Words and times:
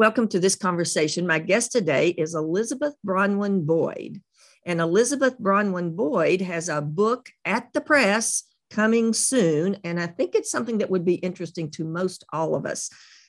Welcome 0.00 0.28
to 0.28 0.40
this 0.40 0.54
conversation. 0.54 1.26
My 1.26 1.38
guest 1.38 1.72
today 1.72 2.08
is 2.08 2.34
Elizabeth 2.34 2.94
Bronwyn 3.06 3.66
Boyd. 3.66 4.22
And 4.64 4.80
Elizabeth 4.80 5.38
Bronwyn 5.38 5.94
Boyd 5.94 6.40
has 6.40 6.70
a 6.70 6.80
book 6.80 7.28
at 7.44 7.74
the 7.74 7.82
press 7.82 8.44
coming 8.70 9.12
soon. 9.12 9.76
And 9.84 10.00
I 10.00 10.06
think 10.06 10.34
it's 10.34 10.50
something 10.50 10.78
that 10.78 10.88
would 10.88 11.04
be 11.04 11.16
interesting 11.16 11.70
to 11.72 11.84
most 11.84 12.24
all 12.32 12.54
of 12.54 12.64
us. 12.64 12.88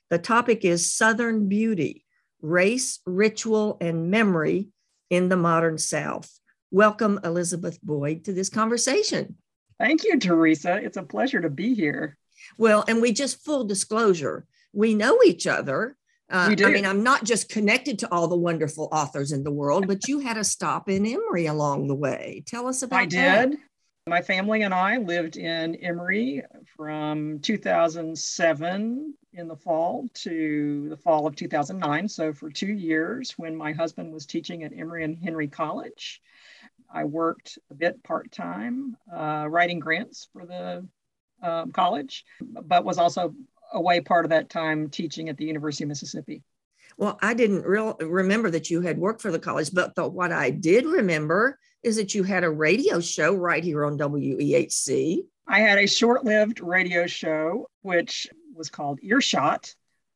The 0.10 0.18
topic 0.18 0.64
is 0.64 0.94
Southern 0.94 1.50
Beauty 1.50 2.06
Race, 2.42 3.00
Ritual, 3.06 3.76
and 3.82 4.10
Memory 4.10 4.70
in 5.10 5.28
the 5.28 5.36
Modern 5.36 5.78
South. 5.78 6.32
Welcome, 6.72 7.20
Elizabeth 7.26 7.82
Boyd, 7.84 8.24
to 8.24 8.32
this 8.32 8.48
conversation. 8.48 9.36
Thank 9.78 10.06
you, 10.06 10.18
Teresa. 10.18 10.78
It's 10.78 10.96
a 10.96 11.04
pleasure 11.04 11.42
to 11.42 11.50
be 11.50 11.74
here. 11.74 12.18
Well, 12.58 12.86
and 12.88 13.02
we 13.02 13.12
just 13.12 13.44
full 13.44 13.66
disclosure, 13.66 14.46
we 14.72 14.96
know 14.96 15.20
each 15.26 15.48
other 15.48 15.98
uh, 16.32 16.56
I 16.64 16.72
mean, 16.72 16.86
I'm 16.86 17.04
not 17.04 17.24
just 17.24 17.50
connected 17.50 18.00
to 18.00 18.12
all 18.12 18.28
the 18.28 18.38
wonderful 18.38 18.88
authors 18.92 19.32
in 19.32 19.44
the 19.44 19.52
world, 19.52 19.88
but 19.88 20.08
you 20.08 20.20
had 20.20 20.38
a 20.38 20.44
stop 20.44 20.90
in 20.90 21.06
Emory 21.06 21.46
along 21.46 21.88
the 21.88 21.96
way. 21.96 22.44
Tell 22.48 22.68
us 22.68 22.82
about 22.82 23.00
I 23.02 23.06
that. 23.08 23.50
did. 23.50 23.60
My 24.08 24.22
family 24.22 24.64
and 24.64 24.74
I 24.74 24.98
lived 24.98 25.38
in 25.38 25.76
Emory 25.76 26.42
from 26.76 27.40
2007 27.40 29.14
in 29.34 29.48
the 29.48 29.56
fall 29.56 30.08
to 30.16 30.88
the 30.90 30.98
fall 30.98 31.28
of 31.28 31.36
2009. 31.36 32.08
So, 32.08 32.34
for 32.34 32.50
two 32.50 32.74
years, 32.74 33.34
when 33.38 33.56
my 33.56 33.74
husband 33.74 34.12
was 34.12 34.26
teaching 34.26 34.64
at 34.64 34.74
Emory 34.76 35.04
and 35.04 35.18
Henry 35.22 35.48
College, 35.48 36.22
I 36.90 37.04
worked 37.04 37.60
a 37.70 37.76
bit 37.76 38.02
part 38.04 38.32
time, 38.32 38.98
uh, 39.14 39.48
writing 39.50 39.80
grants 39.80 40.28
for 40.34 40.46
the 40.46 40.88
um, 41.42 41.72
college, 41.72 42.26
but 42.42 42.86
was 42.86 42.98
also 42.98 43.34
away 43.72 44.02
part 44.02 44.26
of 44.26 44.30
that 44.30 44.50
time 44.50 44.90
teaching 44.90 45.30
at 45.30 45.38
the 45.38 45.46
University 45.46 45.84
of 45.84 45.90
Mississippi. 45.90 46.44
Well, 46.98 47.18
I 47.22 47.34
didn't 47.34 47.66
real 47.66 47.96
remember 48.00 48.50
that 48.52 48.70
you 48.70 48.82
had 48.82 48.98
worked 48.98 49.22
for 49.22 49.32
the 49.32 49.40
college, 49.40 49.74
but 49.74 49.96
the, 49.96 50.08
what 50.08 50.32
I 50.32 50.50
did 50.50 50.86
remember 50.86 51.58
is 51.84 51.96
that 51.96 52.14
you 52.14 52.24
had 52.24 52.44
a 52.44 52.50
radio 52.50 53.00
show 53.00 53.34
right 53.34 53.64
here 53.64 53.86
on 53.86 53.98
WEHC. 53.98 55.20
I 55.48 55.60
had 55.60 55.80
a 55.80 55.88
short-lived 55.88 56.60
radio 56.60 57.08
show 57.08 57.68
which 57.82 58.28
was 58.54 58.70
called 58.70 59.00
Earshot 59.02 59.74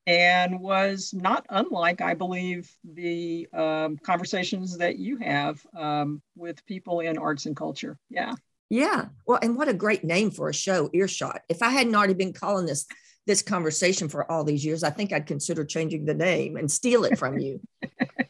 and 0.08 0.59
was 0.59 1.14
not 1.14 1.45
unlike, 1.50 2.02
I 2.02 2.14
believe, 2.14 2.69
the 2.84 3.47
um, 3.52 3.97
conversations 3.97 4.78
that 4.78 5.00
you 5.00 5.17
have 5.17 5.66
um, 5.75 6.22
with 6.36 6.66
people 6.66 7.00
in 7.00 7.17
arts 7.17 7.47
and 7.47 7.56
culture. 7.56 7.97
Yeah. 8.09 8.34
Yeah. 8.69 9.06
Well, 9.25 9.40
and 9.42 9.56
what 9.58 9.67
a 9.67 9.73
great 9.73 10.03
name 10.03 10.31
for 10.31 10.50
a 10.50 10.53
show, 10.53 10.90
Earshot. 10.94 11.42
If 11.50 11.64
I 11.64 11.69
hadn't 11.69 11.95
already 11.95 12.14
been 12.14 12.34
calling 12.34 12.66
this 12.66 12.86
this 13.26 13.42
conversation 13.42 14.08
for 14.08 14.30
all 14.31 14.44
these 14.44 14.66
years, 14.66 14.84
I 14.84 14.90
think 14.90 15.12
I'd 15.12 15.28
consider 15.28 15.66
changing 15.66 16.06
the 16.06 16.14
name 16.14 16.58
and 16.58 16.72
steal 16.72 17.06
it 17.06 17.18
from 17.18 17.40
you. 17.40 17.59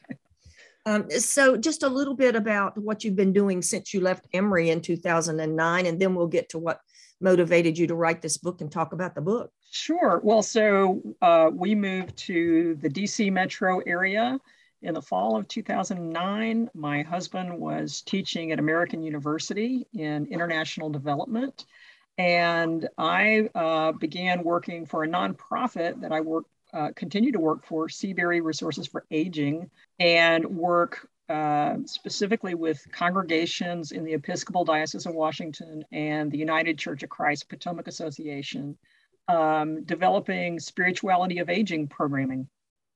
um, 0.85 1.09
so, 1.11 1.57
just 1.57 1.83
a 1.83 1.89
little 1.89 2.15
bit 2.15 2.35
about 2.35 2.77
what 2.77 3.03
you've 3.03 3.15
been 3.15 3.33
doing 3.33 3.61
since 3.61 3.93
you 3.93 4.01
left 4.01 4.27
Emory 4.33 4.69
in 4.69 4.81
2009, 4.81 5.85
and 5.85 5.99
then 5.99 6.15
we'll 6.15 6.27
get 6.27 6.49
to 6.49 6.59
what 6.59 6.79
motivated 7.21 7.77
you 7.77 7.87
to 7.87 7.95
write 7.95 8.21
this 8.21 8.37
book 8.37 8.61
and 8.61 8.71
talk 8.71 8.93
about 8.93 9.15
the 9.15 9.21
book. 9.21 9.51
Sure. 9.71 10.21
Well, 10.23 10.41
so 10.41 11.01
uh, 11.21 11.49
we 11.53 11.75
moved 11.75 12.15
to 12.17 12.75
the 12.75 12.89
DC 12.89 13.31
metro 13.31 13.79
area 13.79 14.39
in 14.81 14.93
the 14.93 15.01
fall 15.01 15.35
of 15.35 15.47
2009. 15.47 16.69
My 16.73 17.01
husband 17.01 17.57
was 17.57 18.01
teaching 18.01 18.51
at 18.51 18.59
American 18.59 19.01
University 19.01 19.87
in 19.93 20.27
international 20.27 20.89
development. 20.89 21.65
And 22.17 22.87
I 22.97 23.49
uh, 23.53 23.91
began 23.93 24.43
working 24.43 24.85
for 24.85 25.03
a 25.03 25.07
nonprofit 25.07 26.01
that 26.01 26.11
I 26.11 26.21
work, 26.21 26.45
uh, 26.73 26.89
continue 26.95 27.31
to 27.31 27.39
work 27.39 27.65
for, 27.65 27.89
Seabury 27.89 28.41
Resources 28.41 28.87
for 28.87 29.05
Aging, 29.11 29.69
and 29.99 30.45
work 30.45 31.07
uh, 31.27 31.77
specifically 31.85 32.53
with 32.53 32.85
congregations 32.91 33.91
in 33.91 34.05
the 34.05 34.13
Episcopal 34.13 34.63
Diocese 34.63 35.05
of 35.05 35.15
Washington 35.15 35.83
and 35.91 36.31
the 36.31 36.37
United 36.37 36.77
Church 36.77 37.03
of 37.03 37.09
Christ 37.09 37.49
Potomac 37.49 37.87
Association, 37.87 38.77
um, 39.27 39.83
developing 39.83 40.59
spirituality 40.59 41.39
of 41.39 41.49
aging 41.49 41.87
programming. 41.87 42.47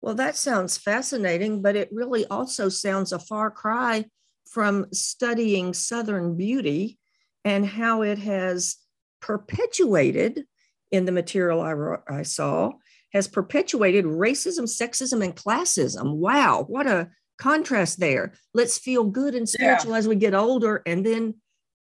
Well, 0.01 0.15
that 0.15 0.37
sounds 0.37 0.77
fascinating, 0.77 1.61
but 1.61 1.75
it 1.75 1.89
really 1.91 2.25
also 2.27 2.69
sounds 2.69 3.11
a 3.11 3.19
far 3.19 3.51
cry 3.51 4.05
from 4.49 4.87
studying 4.93 5.73
Southern 5.73 6.37
beauty 6.37 6.97
and 7.43 7.65
how 7.65 8.03
it 8.03 8.19
has 8.19 8.77
perpetuated 9.21 10.45
in 10.91 11.05
the 11.05 11.11
material 11.11 11.61
I, 11.61 12.17
I 12.19 12.23
saw, 12.23 12.71
has 13.13 13.27
perpetuated 13.27 14.05
racism, 14.05 14.63
sexism, 14.63 15.23
and 15.23 15.35
classism. 15.35 16.15
Wow, 16.15 16.65
what 16.67 16.87
a 16.87 17.09
contrast 17.37 17.99
there. 17.99 18.33
Let's 18.53 18.77
feel 18.77 19.03
good 19.03 19.35
and 19.35 19.47
spiritual 19.47 19.91
yeah. 19.91 19.97
as 19.97 20.07
we 20.07 20.15
get 20.15 20.33
older, 20.33 20.81
and 20.85 21.05
then 21.05 21.35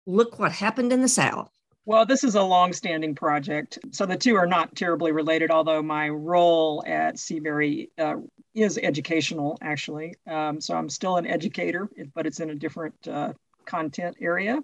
look 0.05 0.39
what 0.39 0.51
happened 0.51 0.93
in 0.93 1.01
the 1.01 1.07
South. 1.07 1.51
Well, 1.85 2.05
this 2.05 2.25
is 2.25 2.35
a 2.35 2.43
long-standing 2.43 3.15
project, 3.15 3.79
so 3.91 4.05
the 4.05 4.17
two 4.17 4.35
are 4.35 4.45
not 4.45 4.75
terribly 4.75 5.13
related. 5.13 5.51
Although 5.51 5.81
my 5.81 6.09
role 6.09 6.83
at 6.85 7.17
Seabury 7.17 7.91
uh, 7.97 8.15
is 8.53 8.77
educational, 8.77 9.57
actually, 9.61 10.15
um, 10.29 10.59
so 10.59 10.75
I'm 10.75 10.89
still 10.89 11.15
an 11.15 11.25
educator, 11.25 11.89
but 12.13 12.27
it's 12.27 12.41
in 12.41 12.49
a 12.49 12.55
different 12.55 12.95
uh, 13.07 13.31
content 13.65 14.17
area. 14.19 14.61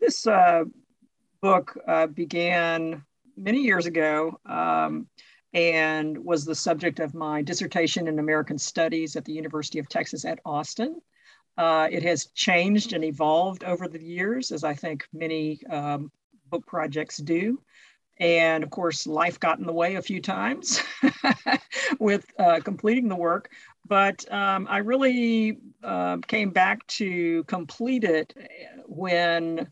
This 0.00 0.26
uh, 0.26 0.64
book 1.44 1.76
uh, 1.86 2.06
began 2.06 3.04
many 3.36 3.60
years 3.60 3.84
ago 3.84 4.40
um, 4.46 5.06
and 5.52 6.16
was 6.16 6.46
the 6.46 6.54
subject 6.54 7.00
of 7.00 7.12
my 7.12 7.42
dissertation 7.42 8.08
in 8.08 8.18
American 8.18 8.56
Studies 8.56 9.14
at 9.14 9.26
the 9.26 9.34
University 9.34 9.78
of 9.78 9.86
Texas 9.86 10.24
at 10.24 10.38
Austin. 10.46 11.02
Uh, 11.58 11.86
it 11.92 12.02
has 12.02 12.28
changed 12.28 12.94
and 12.94 13.04
evolved 13.04 13.62
over 13.62 13.88
the 13.88 14.02
years, 14.02 14.52
as 14.52 14.64
I 14.64 14.72
think 14.72 15.06
many 15.12 15.60
um, 15.66 16.10
book 16.48 16.64
projects 16.64 17.18
do. 17.18 17.60
And 18.18 18.64
of 18.64 18.70
course, 18.70 19.06
life 19.06 19.38
got 19.38 19.58
in 19.58 19.66
the 19.66 19.72
way 19.72 19.96
a 19.96 20.02
few 20.02 20.22
times 20.22 20.80
with 22.00 22.24
uh, 22.38 22.60
completing 22.64 23.08
the 23.08 23.16
work. 23.16 23.50
But 23.86 24.24
um, 24.32 24.66
I 24.70 24.78
really 24.78 25.58
uh, 25.82 26.16
came 26.26 26.52
back 26.52 26.86
to 26.86 27.44
complete 27.44 28.04
it 28.04 28.32
when 28.86 29.70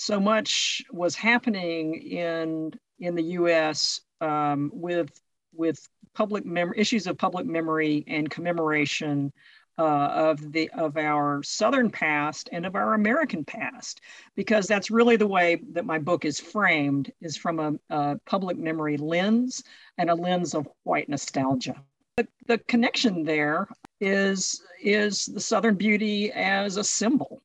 so 0.00 0.18
much 0.18 0.82
was 0.90 1.14
happening 1.14 1.94
in 1.94 2.72
in 3.00 3.14
the 3.14 3.22
U.S. 3.22 4.00
Um, 4.22 4.70
with 4.72 5.10
with 5.52 5.86
public 6.14 6.46
mem- 6.46 6.72
issues 6.74 7.06
of 7.06 7.18
public 7.18 7.44
memory 7.44 8.04
and 8.06 8.30
commemoration 8.30 9.30
uh, 9.78 9.82
of 9.82 10.52
the 10.52 10.70
of 10.70 10.96
our 10.96 11.42
Southern 11.42 11.90
past 11.90 12.48
and 12.50 12.64
of 12.64 12.76
our 12.76 12.94
American 12.94 13.44
past, 13.44 14.00
because 14.36 14.66
that's 14.66 14.90
really 14.90 15.16
the 15.16 15.26
way 15.26 15.60
that 15.72 15.84
my 15.84 15.98
book 15.98 16.24
is 16.24 16.40
framed 16.40 17.12
is 17.20 17.36
from 17.36 17.58
a, 17.60 17.94
a 17.94 18.18
public 18.24 18.56
memory 18.56 18.96
lens 18.96 19.62
and 19.98 20.08
a 20.08 20.14
lens 20.14 20.54
of 20.54 20.66
white 20.84 21.10
nostalgia. 21.10 21.76
The, 22.16 22.26
the 22.46 22.58
connection 22.58 23.22
there 23.22 23.68
is 24.00 24.62
is 24.82 25.26
the 25.26 25.40
Southern 25.40 25.74
beauty 25.74 26.32
as 26.32 26.78
a 26.78 26.84
symbol 26.84 27.42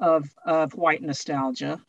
of, 0.00 0.28
of 0.44 0.74
white 0.74 1.00
nostalgia 1.00 1.80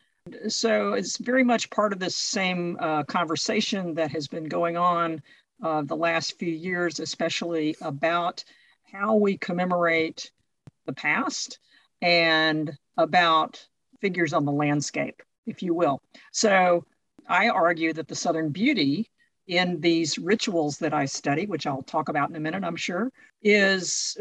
so 0.47 0.93
it's 0.93 1.17
very 1.17 1.43
much 1.43 1.69
part 1.69 1.93
of 1.93 1.99
this 1.99 2.15
same 2.15 2.77
uh, 2.79 3.03
conversation 3.03 3.93
that 3.95 4.11
has 4.11 4.27
been 4.27 4.45
going 4.45 4.77
on 4.77 5.21
uh, 5.61 5.81
the 5.81 5.95
last 5.95 6.37
few 6.37 6.51
years, 6.51 6.99
especially 6.99 7.75
about 7.81 8.43
how 8.91 9.15
we 9.15 9.37
commemorate 9.37 10.31
the 10.85 10.93
past 10.93 11.59
and 12.01 12.77
about 12.97 13.65
figures 14.01 14.33
on 14.33 14.45
the 14.45 14.51
landscape, 14.51 15.21
if 15.45 15.63
you 15.63 15.73
will. 15.73 16.01
So 16.31 16.85
I 17.27 17.49
argue 17.49 17.93
that 17.93 18.07
the 18.07 18.15
Southern 18.15 18.49
beauty 18.49 19.09
in 19.47 19.79
these 19.79 20.17
rituals 20.17 20.77
that 20.79 20.93
I 20.93 21.05
study, 21.05 21.45
which 21.45 21.67
I'll 21.67 21.83
talk 21.83 22.09
about 22.09 22.29
in 22.29 22.35
a 22.35 22.39
minute, 22.39 22.63
I'm 22.63 22.75
sure, 22.75 23.11
is 23.41 24.17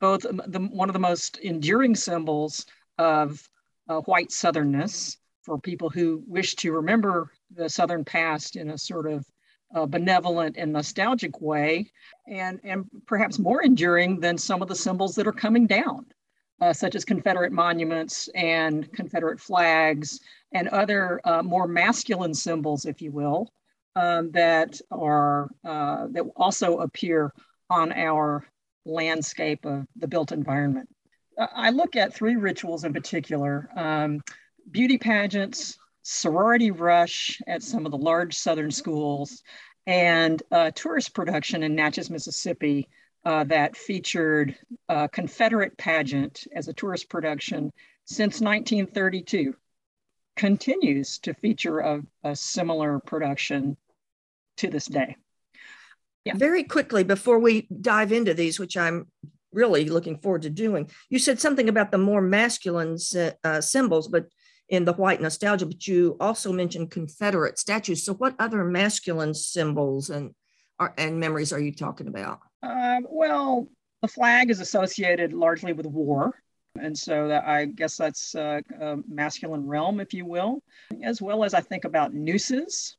both 0.00 0.22
the, 0.22 0.68
one 0.72 0.88
of 0.88 0.92
the 0.92 0.98
most 0.98 1.38
enduring 1.38 1.94
symbols 1.94 2.66
of 2.98 3.48
uh, 3.88 4.00
white 4.00 4.28
Southernness 4.28 5.16
for 5.48 5.58
people 5.58 5.88
who 5.88 6.22
wish 6.26 6.54
to 6.56 6.72
remember 6.72 7.30
the 7.56 7.70
Southern 7.70 8.04
past 8.04 8.54
in 8.54 8.68
a 8.68 8.76
sort 8.76 9.10
of 9.10 9.24
uh, 9.74 9.86
benevolent 9.86 10.58
and 10.58 10.70
nostalgic 10.70 11.40
way, 11.40 11.90
and, 12.26 12.60
and 12.64 12.84
perhaps 13.06 13.38
more 13.38 13.62
enduring 13.62 14.20
than 14.20 14.36
some 14.36 14.60
of 14.60 14.68
the 14.68 14.74
symbols 14.74 15.14
that 15.14 15.26
are 15.26 15.32
coming 15.32 15.66
down, 15.66 16.04
uh, 16.60 16.70
such 16.70 16.94
as 16.94 17.02
Confederate 17.02 17.50
monuments 17.50 18.28
and 18.34 18.92
Confederate 18.92 19.40
flags 19.40 20.20
and 20.52 20.68
other 20.68 21.18
uh, 21.24 21.42
more 21.42 21.66
masculine 21.66 22.34
symbols, 22.34 22.84
if 22.84 23.00
you 23.00 23.10
will, 23.10 23.50
um, 23.96 24.30
that 24.32 24.78
are 24.90 25.48
uh, 25.64 26.08
that 26.10 26.24
also 26.36 26.80
appear 26.80 27.32
on 27.70 27.90
our 27.92 28.46
landscape 28.84 29.64
of 29.64 29.86
the 29.96 30.08
built 30.08 30.30
environment. 30.30 30.90
I 31.38 31.70
look 31.70 31.96
at 31.96 32.12
three 32.12 32.36
rituals 32.36 32.84
in 32.84 32.92
particular. 32.92 33.70
Um, 33.76 34.20
beauty 34.70 34.98
pageants, 34.98 35.78
sorority 36.02 36.70
rush 36.70 37.40
at 37.46 37.62
some 37.62 37.86
of 37.86 37.92
the 37.92 37.98
large 37.98 38.36
Southern 38.36 38.70
schools, 38.70 39.42
and 39.86 40.42
uh, 40.50 40.70
tourist 40.74 41.14
production 41.14 41.62
in 41.62 41.74
Natchez, 41.74 42.10
Mississippi 42.10 42.88
uh, 43.24 43.44
that 43.44 43.76
featured 43.76 44.56
a 44.88 45.08
Confederate 45.08 45.76
pageant 45.76 46.46
as 46.54 46.68
a 46.68 46.72
tourist 46.72 47.08
production 47.08 47.72
since 48.04 48.40
1932 48.40 49.54
continues 50.36 51.18
to 51.18 51.34
feature 51.34 51.80
a, 51.80 52.02
a 52.24 52.34
similar 52.34 53.00
production 53.00 53.76
to 54.56 54.68
this 54.68 54.86
day. 54.86 55.16
Yeah. 56.24 56.34
Very 56.36 56.64
quickly, 56.64 57.04
before 57.04 57.38
we 57.38 57.66
dive 57.80 58.12
into 58.12 58.34
these, 58.34 58.58
which 58.58 58.76
I'm 58.76 59.08
really 59.52 59.88
looking 59.88 60.18
forward 60.18 60.42
to 60.42 60.50
doing, 60.50 60.90
you 61.10 61.18
said 61.18 61.40
something 61.40 61.68
about 61.68 61.90
the 61.90 61.98
more 61.98 62.20
masculine 62.20 62.98
uh, 63.44 63.60
symbols, 63.60 64.08
but 64.08 64.26
in 64.68 64.84
the 64.84 64.92
white 64.92 65.20
nostalgia, 65.20 65.66
but 65.66 65.86
you 65.86 66.16
also 66.20 66.52
mentioned 66.52 66.90
Confederate 66.90 67.58
statues. 67.58 68.04
So, 68.04 68.14
what 68.14 68.34
other 68.38 68.64
masculine 68.64 69.34
symbols 69.34 70.10
and 70.10 70.34
and 70.96 71.18
memories 71.18 71.52
are 71.52 71.60
you 71.60 71.72
talking 71.72 72.08
about? 72.08 72.40
Uh, 72.62 73.00
well, 73.08 73.68
the 74.02 74.08
flag 74.08 74.50
is 74.50 74.60
associated 74.60 75.32
largely 75.32 75.72
with 75.72 75.86
war. 75.86 76.34
And 76.80 76.96
so 76.96 77.28
that, 77.28 77.44
I 77.44 77.64
guess 77.64 77.96
that's 77.96 78.34
a, 78.34 78.62
a, 78.80 78.96
masculine 79.08 79.66
realm, 79.66 79.98
if 79.98 80.14
you 80.14 80.24
will, 80.24 80.62
as 81.02 81.20
well 81.20 81.42
as 81.42 81.54
I 81.54 81.60
think 81.60 81.84
about 81.84 82.14
nooses, 82.14 82.96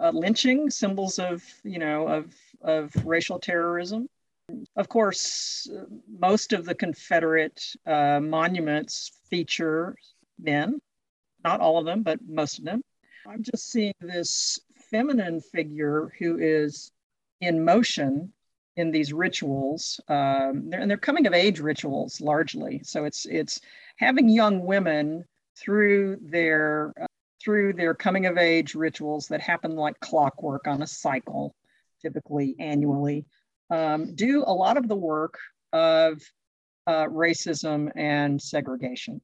uh, 0.00 0.10
lynching, 0.12 0.70
symbols 0.70 1.18
of, 1.18 1.42
you 1.62 1.78
know, 1.78 2.08
of, 2.08 2.34
of 2.62 2.92
racial 3.06 3.38
terrorism. 3.38 4.08
Of 4.74 4.88
course, 4.88 5.70
most 6.08 6.52
of 6.52 6.64
the 6.64 6.74
Confederate 6.74 7.62
uh, 7.86 8.18
monuments 8.20 9.12
feature 9.28 9.94
men, 10.40 10.80
not 11.44 11.60
all 11.60 11.78
of 11.78 11.84
them, 11.84 12.02
but 12.02 12.18
most 12.26 12.58
of 12.58 12.64
them. 12.64 12.82
I'm 13.26 13.42
just 13.42 13.70
seeing 13.70 13.94
this 14.00 14.58
feminine 14.90 15.40
figure 15.40 16.12
who 16.18 16.38
is 16.38 16.90
in 17.40 17.64
motion 17.64 18.32
in 18.76 18.90
these 18.90 19.12
rituals, 19.12 20.00
um, 20.08 20.70
they're, 20.70 20.80
and 20.80 20.90
they're 20.90 20.96
coming 20.96 21.26
of 21.26 21.34
age 21.34 21.60
rituals 21.60 22.20
largely. 22.20 22.80
So 22.82 23.04
it's 23.04 23.26
it's 23.26 23.60
having 23.96 24.28
young 24.28 24.64
women 24.64 25.24
through 25.56 26.18
their 26.22 26.92
uh, 27.00 27.06
through 27.42 27.74
their 27.74 27.94
coming 27.94 28.26
of 28.26 28.38
age 28.38 28.74
rituals 28.74 29.28
that 29.28 29.40
happen 29.40 29.74
like 29.76 29.98
clockwork 30.00 30.66
on 30.66 30.82
a 30.82 30.86
cycle, 30.86 31.54
typically 32.00 32.54
annually, 32.58 33.26
um, 33.70 34.14
do 34.14 34.44
a 34.46 34.52
lot 34.52 34.76
of 34.76 34.88
the 34.88 34.96
work 34.96 35.38
of 35.72 36.22
uh, 36.86 37.06
racism 37.06 37.90
and 37.96 38.40
segregation. 38.40 39.20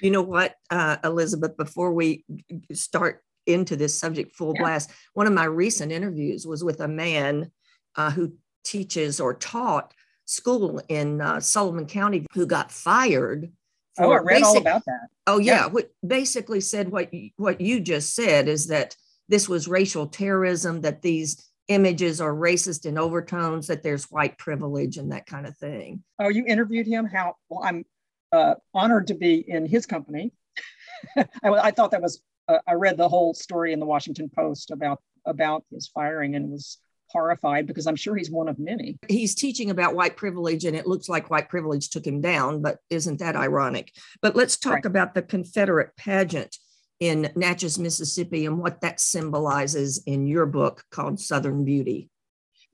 You 0.00 0.10
know 0.10 0.22
what, 0.22 0.54
uh, 0.70 0.96
Elizabeth? 1.04 1.56
Before 1.56 1.92
we 1.92 2.24
start 2.72 3.22
into 3.46 3.76
this 3.76 3.98
subject 3.98 4.34
full 4.34 4.52
yeah. 4.56 4.62
blast, 4.62 4.90
one 5.14 5.26
of 5.26 5.32
my 5.32 5.44
recent 5.44 5.92
interviews 5.92 6.46
was 6.46 6.64
with 6.64 6.80
a 6.80 6.88
man 6.88 7.50
uh, 7.96 8.10
who 8.10 8.34
teaches 8.64 9.20
or 9.20 9.34
taught 9.34 9.92
school 10.24 10.80
in 10.88 11.20
uh, 11.20 11.40
Sullivan 11.40 11.86
County 11.86 12.26
who 12.32 12.46
got 12.46 12.72
fired. 12.72 13.52
oh, 13.98 14.10
I 14.12 14.18
read 14.18 14.40
basic, 14.40 14.44
all 14.44 14.56
about 14.58 14.84
that. 14.86 15.08
Oh, 15.26 15.38
yeah. 15.38 15.68
yeah. 15.74 15.82
basically 16.06 16.60
said 16.60 16.90
what, 16.90 17.10
what 17.36 17.60
you 17.60 17.80
just 17.80 18.14
said 18.14 18.48
is 18.48 18.68
that 18.68 18.96
this 19.28 19.48
was 19.48 19.68
racial 19.68 20.06
terrorism, 20.06 20.80
that 20.82 21.02
these 21.02 21.48
images 21.68 22.20
are 22.20 22.34
racist 22.34 22.86
in 22.86 22.98
overtones, 22.98 23.66
that 23.66 23.82
there's 23.82 24.10
white 24.10 24.36
privilege 24.38 24.96
and 24.96 25.12
that 25.12 25.26
kind 25.26 25.46
of 25.46 25.56
thing. 25.56 26.02
Oh, 26.18 26.28
you 26.28 26.44
interviewed 26.46 26.86
him? 26.86 27.06
How? 27.06 27.36
Well, 27.48 27.62
I'm 27.64 27.84
uh, 28.32 28.54
honored 28.74 29.08
to 29.08 29.14
be 29.14 29.44
in 29.46 29.66
his 29.66 29.86
company. 29.86 30.32
I, 31.16 31.26
I, 31.44 31.70
thought 31.70 31.90
that 31.90 32.02
was, 32.02 32.22
uh, 32.48 32.58
I 32.66 32.74
read 32.74 32.96
the 32.96 33.08
whole 33.08 33.34
story 33.34 33.72
in 33.72 33.80
the 33.80 33.86
Washington 33.86 34.30
Post 34.34 34.70
about 34.70 35.00
about 35.24 35.64
his 35.70 35.86
firing 35.86 36.34
and 36.34 36.50
was 36.50 36.78
horrified 37.08 37.66
because 37.66 37.86
I'm 37.86 37.96
sure 37.96 38.16
he's 38.16 38.30
one 38.30 38.48
of 38.48 38.58
many. 38.58 38.98
He's 39.08 39.34
teaching 39.34 39.70
about 39.70 39.94
white 39.94 40.16
privilege, 40.16 40.64
and 40.64 40.76
it 40.76 40.86
looks 40.86 41.08
like 41.08 41.30
white 41.30 41.48
privilege 41.48 41.90
took 41.90 42.06
him 42.06 42.20
down, 42.20 42.62
but 42.62 42.78
isn't 42.90 43.18
that 43.20 43.36
ironic? 43.36 43.92
But 44.20 44.34
let's 44.34 44.56
talk 44.56 44.74
right. 44.74 44.86
about 44.86 45.14
the 45.14 45.22
Confederate 45.22 45.94
pageant 45.96 46.56
in 47.00 47.30
Natchez, 47.36 47.78
Mississippi, 47.78 48.46
and 48.46 48.58
what 48.58 48.80
that 48.80 49.00
symbolizes 49.00 50.02
in 50.06 50.26
your 50.26 50.46
book 50.46 50.84
called 50.90 51.20
Southern 51.20 51.64
Beauty. 51.64 52.08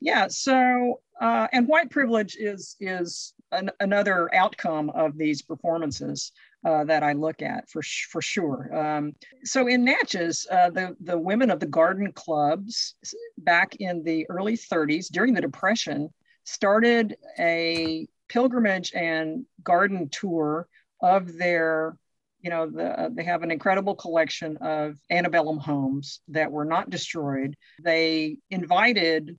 Yeah, 0.00 0.28
so 0.28 1.00
uh, 1.20 1.48
and 1.52 1.66
white 1.66 1.90
privilege 1.90 2.36
is 2.38 2.76
is 2.78 3.34
an, 3.52 3.70
another 3.80 4.32
outcome 4.34 4.90
of 4.90 5.16
these 5.16 5.42
performances 5.42 6.32
uh, 6.64 6.84
that 6.84 7.02
I 7.02 7.12
look 7.12 7.42
at 7.42 7.68
for 7.68 7.82
for 7.82 8.20
sure. 8.20 8.74
Um, 8.76 9.12
so 9.44 9.68
in 9.68 9.84
Natchez, 9.84 10.46
uh, 10.50 10.70
the 10.70 10.96
the 11.00 11.18
women 11.18 11.50
of 11.50 11.60
the 11.60 11.66
garden 11.66 12.12
clubs 12.12 12.94
back 13.38 13.76
in 13.76 14.02
the 14.02 14.26
early 14.28 14.56
30s 14.56 15.06
during 15.08 15.34
the 15.34 15.40
Depression 15.40 16.10
started 16.44 17.16
a 17.38 18.08
pilgrimage 18.28 18.92
and 18.94 19.44
garden 19.62 20.08
tour 20.08 20.66
of 21.00 21.36
their 21.38 21.96
you 22.40 22.50
know 22.50 22.70
the, 22.70 23.00
uh, 23.00 23.08
they 23.12 23.24
have 23.24 23.42
an 23.42 23.50
incredible 23.50 23.94
collection 23.94 24.56
of 24.58 24.96
antebellum 25.10 25.58
homes 25.58 26.20
that 26.28 26.50
were 26.50 26.64
not 26.64 26.90
destroyed 26.90 27.56
they 27.82 28.36
invited 28.50 29.36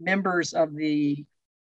members 0.00 0.52
of 0.52 0.74
the 0.74 1.24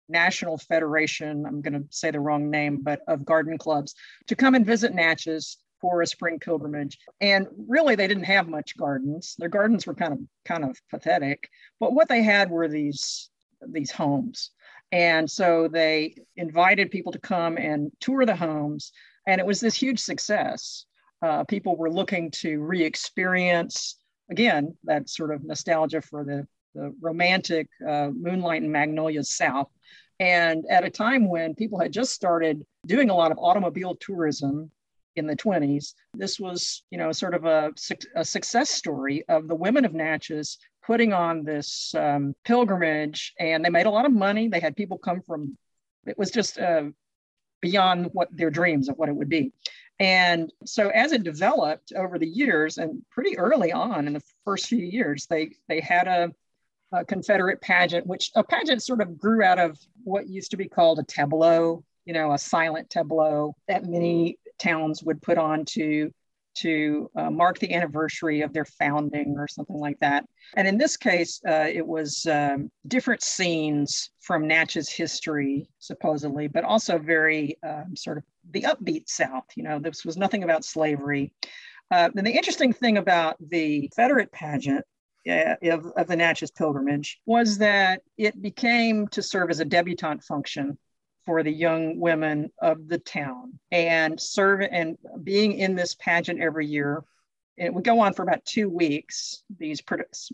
National 0.08 0.58
Federation, 0.58 1.44
I'm 1.46 1.60
going 1.60 1.74
to 1.74 1.84
say 1.90 2.10
the 2.10 2.20
wrong 2.20 2.50
name, 2.50 2.80
but 2.82 3.02
of 3.08 3.24
garden 3.24 3.58
clubs 3.58 3.94
to 4.26 4.36
come 4.36 4.54
and 4.54 4.66
visit 4.66 4.94
Natchez 4.94 5.58
for 5.80 6.02
a 6.02 6.06
spring 6.06 6.38
pilgrimage. 6.38 6.98
And 7.20 7.46
really 7.68 7.94
they 7.94 8.08
didn't 8.08 8.24
have 8.24 8.48
much 8.48 8.76
gardens. 8.76 9.36
Their 9.38 9.48
gardens 9.48 9.86
were 9.86 9.94
kind 9.94 10.12
of 10.12 10.18
kind 10.44 10.64
of 10.64 10.76
pathetic, 10.90 11.48
but 11.78 11.92
what 11.92 12.08
they 12.08 12.22
had 12.22 12.50
were 12.50 12.68
these 12.68 13.30
these 13.60 13.90
homes. 13.90 14.50
And 14.90 15.30
so 15.30 15.68
they 15.68 16.14
invited 16.36 16.90
people 16.90 17.12
to 17.12 17.18
come 17.18 17.58
and 17.58 17.92
tour 18.00 18.24
the 18.24 18.36
homes 18.36 18.92
and 19.28 19.40
it 19.42 19.46
was 19.46 19.60
this 19.60 19.74
huge 19.74 20.00
success. 20.00 20.86
Uh, 21.20 21.44
people 21.44 21.76
were 21.76 21.90
looking 21.90 22.30
to 22.30 22.60
re-experience 22.60 23.98
again 24.30 24.74
that 24.84 25.10
sort 25.10 25.34
of 25.34 25.44
nostalgia 25.44 26.00
for 26.00 26.24
the 26.24 26.46
the 26.74 26.94
romantic 27.00 27.68
uh, 27.86 28.10
Moonlight 28.14 28.62
and 28.62 28.72
Magnolias 28.72 29.36
South. 29.36 29.68
And 30.20 30.64
at 30.68 30.84
a 30.84 30.90
time 30.90 31.28
when 31.28 31.54
people 31.54 31.78
had 31.78 31.92
just 31.92 32.12
started 32.12 32.64
doing 32.86 33.10
a 33.10 33.14
lot 33.14 33.30
of 33.30 33.38
automobile 33.38 33.96
tourism 34.00 34.70
in 35.14 35.26
the 35.26 35.36
20s, 35.36 35.94
this 36.14 36.40
was, 36.40 36.82
you 36.90 36.98
know, 36.98 37.12
sort 37.12 37.34
of 37.34 37.44
a, 37.44 37.72
a 38.16 38.24
success 38.24 38.70
story 38.70 39.24
of 39.28 39.46
the 39.46 39.54
women 39.54 39.84
of 39.84 39.94
Natchez 39.94 40.58
putting 40.84 41.12
on 41.12 41.44
this 41.44 41.94
um, 41.96 42.34
pilgrimage. 42.44 43.34
And 43.38 43.64
they 43.64 43.70
made 43.70 43.86
a 43.86 43.90
lot 43.90 44.06
of 44.06 44.12
money. 44.12 44.48
They 44.48 44.60
had 44.60 44.76
people 44.76 44.98
come 44.98 45.22
from, 45.22 45.56
it 46.06 46.18
was 46.18 46.30
just 46.30 46.58
uh, 46.58 46.84
beyond 47.60 48.10
what 48.12 48.28
their 48.36 48.50
dreams 48.50 48.88
of 48.88 48.96
what 48.96 49.08
it 49.08 49.16
would 49.16 49.28
be. 49.28 49.52
And 50.00 50.52
so 50.64 50.88
as 50.90 51.12
it 51.12 51.24
developed 51.24 51.92
over 51.94 52.18
the 52.18 52.28
years 52.28 52.78
and 52.78 53.02
pretty 53.10 53.36
early 53.36 53.72
on 53.72 54.06
in 54.06 54.12
the 54.12 54.22
first 54.44 54.66
few 54.66 54.78
years, 54.78 55.26
they 55.26 55.50
they 55.68 55.80
had 55.80 56.06
a 56.06 56.32
uh, 56.92 57.04
Confederate 57.04 57.60
pageant, 57.60 58.06
which 58.06 58.30
a 58.34 58.44
pageant 58.44 58.82
sort 58.82 59.00
of 59.00 59.18
grew 59.18 59.42
out 59.42 59.58
of 59.58 59.78
what 60.04 60.28
used 60.28 60.50
to 60.52 60.56
be 60.56 60.68
called 60.68 60.98
a 60.98 61.02
tableau, 61.04 61.84
you 62.04 62.14
know, 62.14 62.32
a 62.32 62.38
silent 62.38 62.88
tableau 62.90 63.54
that 63.68 63.84
many 63.84 64.38
towns 64.58 65.02
would 65.02 65.22
put 65.22 65.38
on 65.38 65.64
to 65.64 66.12
to 66.54 67.08
uh, 67.14 67.30
mark 67.30 67.58
the 67.60 67.72
anniversary 67.72 68.40
of 68.40 68.52
their 68.52 68.64
founding 68.64 69.36
or 69.38 69.46
something 69.46 69.76
like 69.76 69.98
that. 70.00 70.24
And 70.56 70.66
in 70.66 70.76
this 70.76 70.96
case, 70.96 71.40
uh, 71.46 71.68
it 71.72 71.86
was 71.86 72.26
um, 72.26 72.70
different 72.88 73.22
scenes 73.22 74.10
from 74.20 74.48
Natchez 74.48 74.88
history, 74.88 75.68
supposedly, 75.78 76.48
but 76.48 76.64
also 76.64 76.98
very 76.98 77.56
um, 77.62 77.94
sort 77.94 78.18
of 78.18 78.24
the 78.50 78.62
upbeat 78.62 79.08
South. 79.08 79.44
You 79.54 79.62
know, 79.62 79.78
this 79.78 80.04
was 80.04 80.16
nothing 80.16 80.42
about 80.42 80.64
slavery. 80.64 81.32
Uh, 81.92 82.10
and 82.16 82.26
the 82.26 82.32
interesting 82.32 82.72
thing 82.72 82.98
about 82.98 83.36
the 83.40 83.88
Confederate 83.94 84.32
pageant 84.32 84.84
uh, 85.28 85.54
of, 85.62 85.86
of 85.96 86.06
the 86.06 86.16
Natchez 86.16 86.50
pilgrimage 86.50 87.20
was 87.26 87.58
that 87.58 88.02
it 88.16 88.40
became 88.40 89.08
to 89.08 89.22
serve 89.22 89.50
as 89.50 89.60
a 89.60 89.64
debutante 89.64 90.22
function 90.22 90.78
for 91.26 91.42
the 91.42 91.52
young 91.52 92.00
women 92.00 92.50
of 92.60 92.88
the 92.88 92.98
town 92.98 93.58
and 93.70 94.18
serve 94.18 94.62
and 94.70 94.96
being 95.22 95.52
in 95.52 95.74
this 95.74 95.94
pageant 95.94 96.40
every 96.40 96.66
year. 96.66 97.04
It 97.56 97.74
would 97.74 97.84
go 97.84 98.00
on 98.00 98.14
for 98.14 98.22
about 98.22 98.44
two 98.44 98.68
weeks, 98.68 99.42
these 99.58 99.82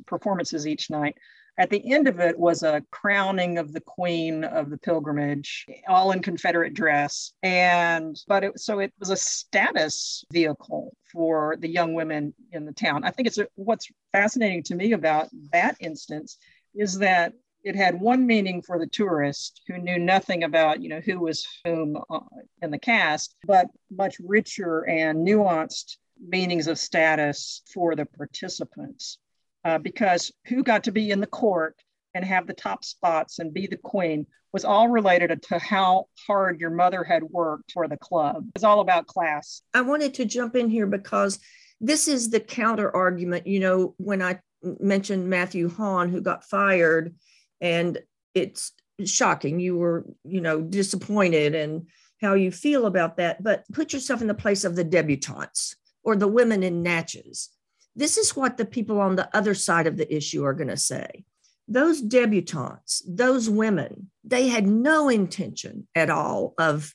performances 0.06 0.66
each 0.66 0.90
night. 0.90 1.16
At 1.56 1.70
the 1.70 1.92
end 1.92 2.08
of 2.08 2.18
it 2.18 2.36
was 2.36 2.64
a 2.64 2.82
crowning 2.90 3.58
of 3.58 3.72
the 3.72 3.80
queen 3.80 4.42
of 4.42 4.70
the 4.70 4.78
pilgrimage, 4.78 5.66
all 5.86 6.10
in 6.10 6.20
Confederate 6.20 6.74
dress. 6.74 7.32
And, 7.44 8.20
but 8.26 8.42
it, 8.42 8.58
so 8.58 8.80
it 8.80 8.92
was 8.98 9.10
a 9.10 9.16
status 9.16 10.24
vehicle 10.32 10.96
for 11.12 11.56
the 11.60 11.68
young 11.68 11.94
women 11.94 12.34
in 12.50 12.64
the 12.64 12.72
town. 12.72 13.04
I 13.04 13.10
think 13.10 13.28
it's 13.28 13.38
a, 13.38 13.46
what's 13.54 13.88
fascinating 14.12 14.64
to 14.64 14.74
me 14.74 14.92
about 14.92 15.28
that 15.52 15.76
instance 15.78 16.38
is 16.74 16.98
that 16.98 17.32
it 17.62 17.76
had 17.76 18.00
one 18.00 18.26
meaning 18.26 18.60
for 18.60 18.78
the 18.78 18.86
tourist 18.86 19.62
who 19.68 19.78
knew 19.78 19.98
nothing 19.98 20.44
about 20.44 20.82
you 20.82 20.88
know 20.90 21.00
who 21.00 21.18
was 21.18 21.46
whom 21.64 21.96
uh, 22.10 22.20
in 22.60 22.70
the 22.70 22.78
cast 22.78 23.34
but 23.46 23.68
much 23.90 24.16
richer 24.20 24.86
and 24.86 25.26
nuanced 25.26 25.96
meanings 26.28 26.66
of 26.66 26.78
status 26.78 27.62
for 27.72 27.96
the 27.96 28.04
participants 28.04 29.18
uh, 29.64 29.78
because 29.78 30.32
who 30.46 30.62
got 30.62 30.84
to 30.84 30.92
be 30.92 31.10
in 31.10 31.20
the 31.20 31.26
court 31.26 31.76
and 32.14 32.24
have 32.24 32.46
the 32.46 32.54
top 32.54 32.84
spots 32.84 33.38
and 33.38 33.54
be 33.54 33.66
the 33.66 33.76
queen 33.76 34.26
was 34.52 34.64
all 34.64 34.88
related 34.88 35.42
to 35.42 35.58
how 35.58 36.06
hard 36.28 36.60
your 36.60 36.70
mother 36.70 37.02
had 37.02 37.24
worked 37.24 37.72
for 37.72 37.88
the 37.88 37.96
club. 37.96 38.46
It's 38.54 38.62
all 38.62 38.80
about 38.80 39.08
class. 39.08 39.62
I 39.74 39.80
wanted 39.80 40.14
to 40.14 40.24
jump 40.24 40.54
in 40.54 40.68
here 40.68 40.86
because 40.86 41.40
this 41.80 42.06
is 42.06 42.30
the 42.30 42.38
counter 42.38 42.94
argument. 42.94 43.48
You 43.48 43.58
know, 43.58 43.94
when 43.96 44.22
I 44.22 44.38
mentioned 44.62 45.28
Matthew 45.28 45.68
Hawn, 45.68 46.08
who 46.08 46.20
got 46.20 46.44
fired, 46.44 47.16
and 47.60 47.98
it's 48.34 48.72
shocking. 49.04 49.58
You 49.58 49.76
were, 49.76 50.04
you 50.24 50.40
know, 50.40 50.60
disappointed 50.60 51.56
and 51.56 51.88
how 52.20 52.34
you 52.34 52.52
feel 52.52 52.86
about 52.86 53.16
that. 53.16 53.42
But 53.42 53.64
put 53.72 53.92
yourself 53.92 54.20
in 54.20 54.28
the 54.28 54.34
place 54.34 54.64
of 54.64 54.76
the 54.76 54.84
debutantes 54.84 55.74
or 56.04 56.14
the 56.14 56.28
women 56.28 56.62
in 56.62 56.82
Natchez. 56.82 57.50
This 57.96 58.16
is 58.18 58.34
what 58.34 58.56
the 58.56 58.64
people 58.64 59.00
on 59.00 59.16
the 59.16 59.34
other 59.36 59.54
side 59.54 59.86
of 59.86 59.96
the 59.96 60.14
issue 60.14 60.44
are 60.44 60.54
going 60.54 60.68
to 60.68 60.76
say 60.76 61.24
those 61.68 62.02
debutantes, 62.02 63.02
those 63.06 63.48
women, 63.48 64.10
they 64.22 64.48
had 64.48 64.66
no 64.66 65.08
intention 65.08 65.86
at 65.94 66.10
all 66.10 66.54
of 66.58 66.94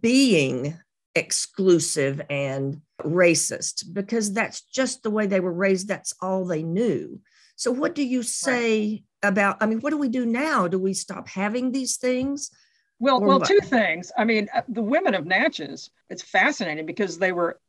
being 0.00 0.78
exclusive 1.14 2.20
and 2.30 2.80
racist 3.02 3.92
because 3.92 4.32
that's 4.32 4.62
just 4.62 5.02
the 5.02 5.10
way 5.10 5.26
they 5.26 5.40
were 5.40 5.52
raised. 5.52 5.88
That's 5.88 6.14
all 6.20 6.44
they 6.44 6.62
knew. 6.62 7.20
So, 7.56 7.70
what 7.70 7.94
do 7.94 8.04
you 8.04 8.22
say 8.22 9.04
right. 9.22 9.30
about? 9.30 9.56
I 9.60 9.66
mean, 9.66 9.80
what 9.80 9.90
do 9.90 9.98
we 9.98 10.08
do 10.08 10.26
now? 10.26 10.66
Do 10.66 10.78
we 10.78 10.94
stop 10.94 11.28
having 11.28 11.70
these 11.70 11.96
things? 11.96 12.50
Well, 12.98 13.20
well, 13.20 13.40
what? 13.40 13.48
two 13.48 13.60
things. 13.60 14.12
I 14.16 14.24
mean, 14.24 14.48
uh, 14.54 14.62
the 14.68 14.82
women 14.82 15.14
of 15.14 15.26
Natchez, 15.26 15.90
it's 16.08 16.22
fascinating 16.22 16.86
because 16.86 17.18
they 17.18 17.32
were 17.32 17.60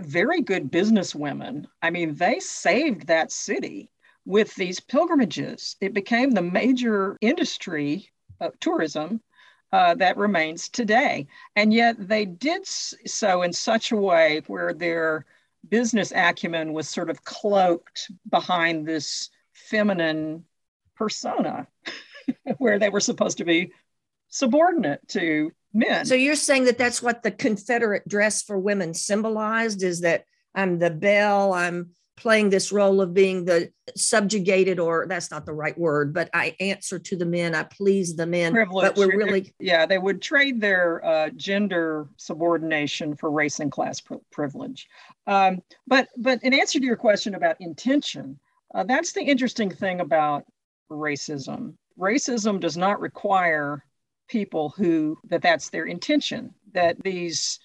very 0.00 0.40
good 0.40 0.70
business 0.70 1.14
women. 1.14 1.66
I 1.82 1.90
mean, 1.90 2.14
they 2.14 2.40
saved 2.40 3.06
that 3.06 3.32
city 3.32 3.90
with 4.24 4.54
these 4.54 4.80
pilgrimages. 4.80 5.76
It 5.80 5.94
became 5.94 6.30
the 6.30 6.42
major 6.42 7.16
industry 7.20 8.10
of 8.40 8.58
tourism 8.60 9.20
uh, 9.72 9.94
that 9.96 10.16
remains 10.16 10.68
today. 10.68 11.26
And 11.56 11.72
yet 11.72 11.96
they 11.98 12.24
did 12.24 12.66
so 12.66 13.42
in 13.42 13.52
such 13.52 13.92
a 13.92 13.96
way 13.96 14.42
where 14.46 14.72
their 14.72 15.26
business 15.68 16.12
acumen 16.14 16.72
was 16.72 16.88
sort 16.88 17.10
of 17.10 17.24
cloaked 17.24 18.10
behind 18.30 18.86
this 18.86 19.30
feminine 19.52 20.44
persona, 20.94 21.66
where 22.58 22.78
they 22.78 22.88
were 22.88 23.00
supposed 23.00 23.38
to 23.38 23.44
be 23.44 23.72
subordinate 24.28 25.06
to 25.08 25.52
men. 25.72 26.04
So 26.04 26.14
you're 26.14 26.34
saying 26.34 26.64
that 26.64 26.78
that's 26.78 27.02
what 27.02 27.22
the 27.22 27.30
Confederate 27.30 28.06
dress 28.08 28.42
for 28.42 28.58
women 28.58 28.94
symbolized 28.94 29.82
is 29.82 30.00
that 30.00 30.24
I'm 30.54 30.78
the 30.78 30.90
belle, 30.90 31.52
I'm 31.52 31.90
playing 32.18 32.50
this 32.50 32.72
role 32.72 33.00
of 33.00 33.14
being 33.14 33.44
the 33.44 33.70
subjugated 33.94 34.80
or 34.80 35.06
that's 35.06 35.30
not 35.30 35.46
the 35.46 35.52
right 35.52 35.78
word 35.78 36.12
but 36.12 36.28
i 36.34 36.54
answer 36.58 36.98
to 36.98 37.16
the 37.16 37.24
men 37.24 37.54
i 37.54 37.62
please 37.62 38.16
the 38.16 38.26
men 38.26 38.52
Privilege. 38.52 38.82
but 38.88 38.96
we're 38.96 39.16
really 39.16 39.54
yeah 39.60 39.86
they 39.86 39.98
would 39.98 40.20
trade 40.20 40.60
their 40.60 41.04
uh, 41.04 41.30
gender 41.36 42.08
subordination 42.16 43.14
for 43.14 43.30
race 43.30 43.60
and 43.60 43.70
class 43.70 44.02
privilege 44.32 44.88
um, 45.28 45.62
but 45.86 46.08
but 46.16 46.42
in 46.42 46.52
answer 46.52 46.80
to 46.80 46.84
your 46.84 46.96
question 46.96 47.36
about 47.36 47.56
intention 47.60 48.38
uh, 48.74 48.82
that's 48.82 49.12
the 49.12 49.22
interesting 49.22 49.70
thing 49.70 50.00
about 50.00 50.44
racism 50.90 51.74
racism 51.96 52.58
does 52.58 52.76
not 52.76 53.00
require 53.00 53.84
people 54.28 54.74
who 54.76 55.18
that 55.28 55.42
that's 55.42 55.70
their 55.70 55.86
intention 55.86 56.54
that 56.72 57.02
these 57.02 57.58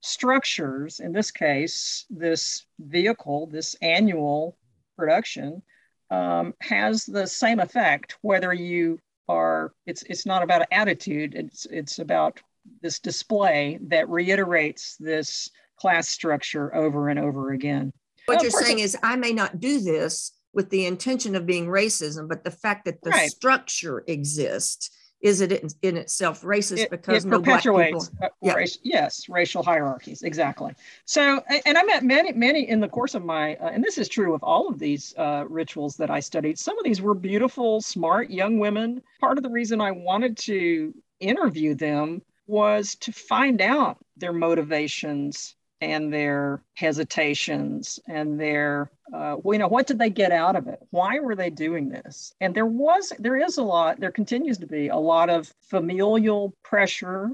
structures, 0.00 1.00
in 1.00 1.12
this 1.12 1.30
case, 1.30 2.04
this 2.10 2.66
vehicle, 2.78 3.48
this 3.48 3.74
annual 3.82 4.56
production, 4.96 5.62
um, 6.10 6.54
has 6.60 7.04
the 7.04 7.26
same 7.26 7.60
effect 7.60 8.16
whether 8.22 8.52
you 8.52 8.98
are 9.28 9.74
it's 9.86 10.02
it's 10.04 10.24
not 10.24 10.42
about 10.42 10.66
attitude 10.72 11.34
it's 11.34 11.66
it's 11.66 11.98
about 11.98 12.40
this 12.80 12.98
display 12.98 13.78
that 13.82 14.08
reiterates 14.08 14.96
this 14.98 15.50
class 15.76 16.08
structure 16.08 16.74
over 16.74 17.08
and 17.10 17.18
over 17.18 17.52
again 17.52 17.92
what 18.24 18.40
you're 18.40 18.50
saying 18.50 18.78
is 18.78 18.96
i 19.02 19.16
may 19.16 19.32
not 19.32 19.60
do 19.60 19.80
this 19.80 20.32
with 20.54 20.70
the 20.70 20.86
intention 20.86 21.36
of 21.36 21.44
being 21.44 21.66
racism 21.66 22.26
but 22.26 22.42
the 22.42 22.50
fact 22.50 22.86
that 22.86 23.02
the 23.02 23.10
right. 23.10 23.30
structure 23.30 24.02
exists 24.06 24.90
is 25.20 25.40
it 25.40 25.52
in, 25.52 25.68
in 25.82 25.96
itself 25.96 26.42
racist 26.42 26.78
it, 26.78 26.90
because 26.90 27.24
it 27.24 27.28
no 27.28 27.38
perpetuates 27.38 28.08
black 28.10 28.32
people, 28.40 28.50
uh, 28.50 28.54
race, 28.54 28.78
yes 28.82 29.28
racial 29.28 29.62
hierarchies 29.62 30.22
exactly. 30.22 30.74
So 31.04 31.42
and 31.66 31.76
i 31.76 31.82
met 31.82 32.04
many 32.04 32.32
many 32.32 32.68
in 32.68 32.80
the 32.80 32.88
course 32.88 33.14
of 33.14 33.24
my 33.24 33.56
uh, 33.56 33.68
and 33.68 33.82
this 33.82 33.98
is 33.98 34.08
true 34.08 34.34
of 34.34 34.42
all 34.42 34.68
of 34.68 34.78
these 34.78 35.14
uh, 35.16 35.44
rituals 35.48 35.96
that 35.96 36.10
i 36.10 36.20
studied. 36.20 36.58
Some 36.58 36.78
of 36.78 36.84
these 36.84 37.00
were 37.00 37.14
beautiful 37.14 37.80
smart 37.80 38.30
young 38.30 38.58
women. 38.58 39.02
Part 39.20 39.38
of 39.38 39.42
the 39.42 39.50
reason 39.50 39.80
i 39.80 39.90
wanted 39.90 40.36
to 40.38 40.94
interview 41.20 41.74
them 41.74 42.22
was 42.46 42.94
to 42.96 43.12
find 43.12 43.60
out 43.60 43.98
their 44.16 44.32
motivations 44.32 45.54
and 45.80 46.12
their 46.12 46.62
hesitations 46.74 48.00
and 48.06 48.38
their 48.40 48.90
uh, 49.12 49.36
you 49.44 49.58
know 49.58 49.68
what 49.68 49.86
did 49.86 49.98
they 49.98 50.10
get 50.10 50.32
out 50.32 50.56
of 50.56 50.66
it? 50.66 50.80
Why 50.90 51.18
were 51.20 51.36
they 51.36 51.50
doing 51.50 51.88
this? 51.88 52.34
And 52.40 52.54
there 52.54 52.66
was 52.66 53.12
there 53.18 53.36
is 53.36 53.58
a 53.58 53.62
lot 53.62 54.00
there 54.00 54.12
continues 54.12 54.58
to 54.58 54.66
be 54.66 54.88
a 54.88 54.96
lot 54.96 55.30
of 55.30 55.52
familial 55.60 56.54
pressure 56.62 57.30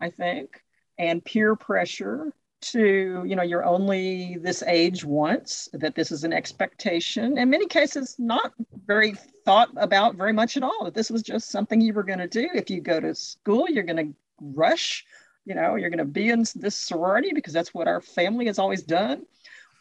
i 0.00 0.10
think 0.10 0.60
and 0.98 1.24
peer 1.24 1.56
pressure 1.56 2.32
to 2.60 3.24
you 3.26 3.36
know 3.36 3.42
you're 3.42 3.64
only 3.64 4.38
this 4.40 4.62
age 4.62 5.04
once 5.04 5.68
that 5.74 5.94
this 5.94 6.10
is 6.10 6.24
an 6.24 6.32
expectation. 6.32 7.36
In 7.36 7.50
many 7.50 7.66
cases 7.66 8.16
not 8.18 8.52
very 8.86 9.14
thought 9.44 9.68
about 9.76 10.16
very 10.16 10.32
much 10.32 10.56
at 10.56 10.62
all 10.62 10.84
that 10.84 10.94
this 10.94 11.10
was 11.10 11.22
just 11.22 11.50
something 11.50 11.80
you 11.80 11.92
were 11.92 12.02
going 12.02 12.20
to 12.20 12.28
do. 12.28 12.48
If 12.54 12.70
you 12.70 12.80
go 12.80 13.00
to 13.00 13.14
school 13.14 13.68
you're 13.68 13.84
going 13.84 14.08
to 14.08 14.14
rush 14.40 15.04
you 15.44 15.54
know, 15.54 15.76
you're 15.76 15.90
going 15.90 15.98
to 15.98 16.04
be 16.04 16.30
in 16.30 16.44
this 16.54 16.76
sorority 16.76 17.32
because 17.34 17.52
that's 17.52 17.74
what 17.74 17.88
our 17.88 18.00
family 18.00 18.46
has 18.46 18.58
always 18.58 18.82
done 18.82 19.24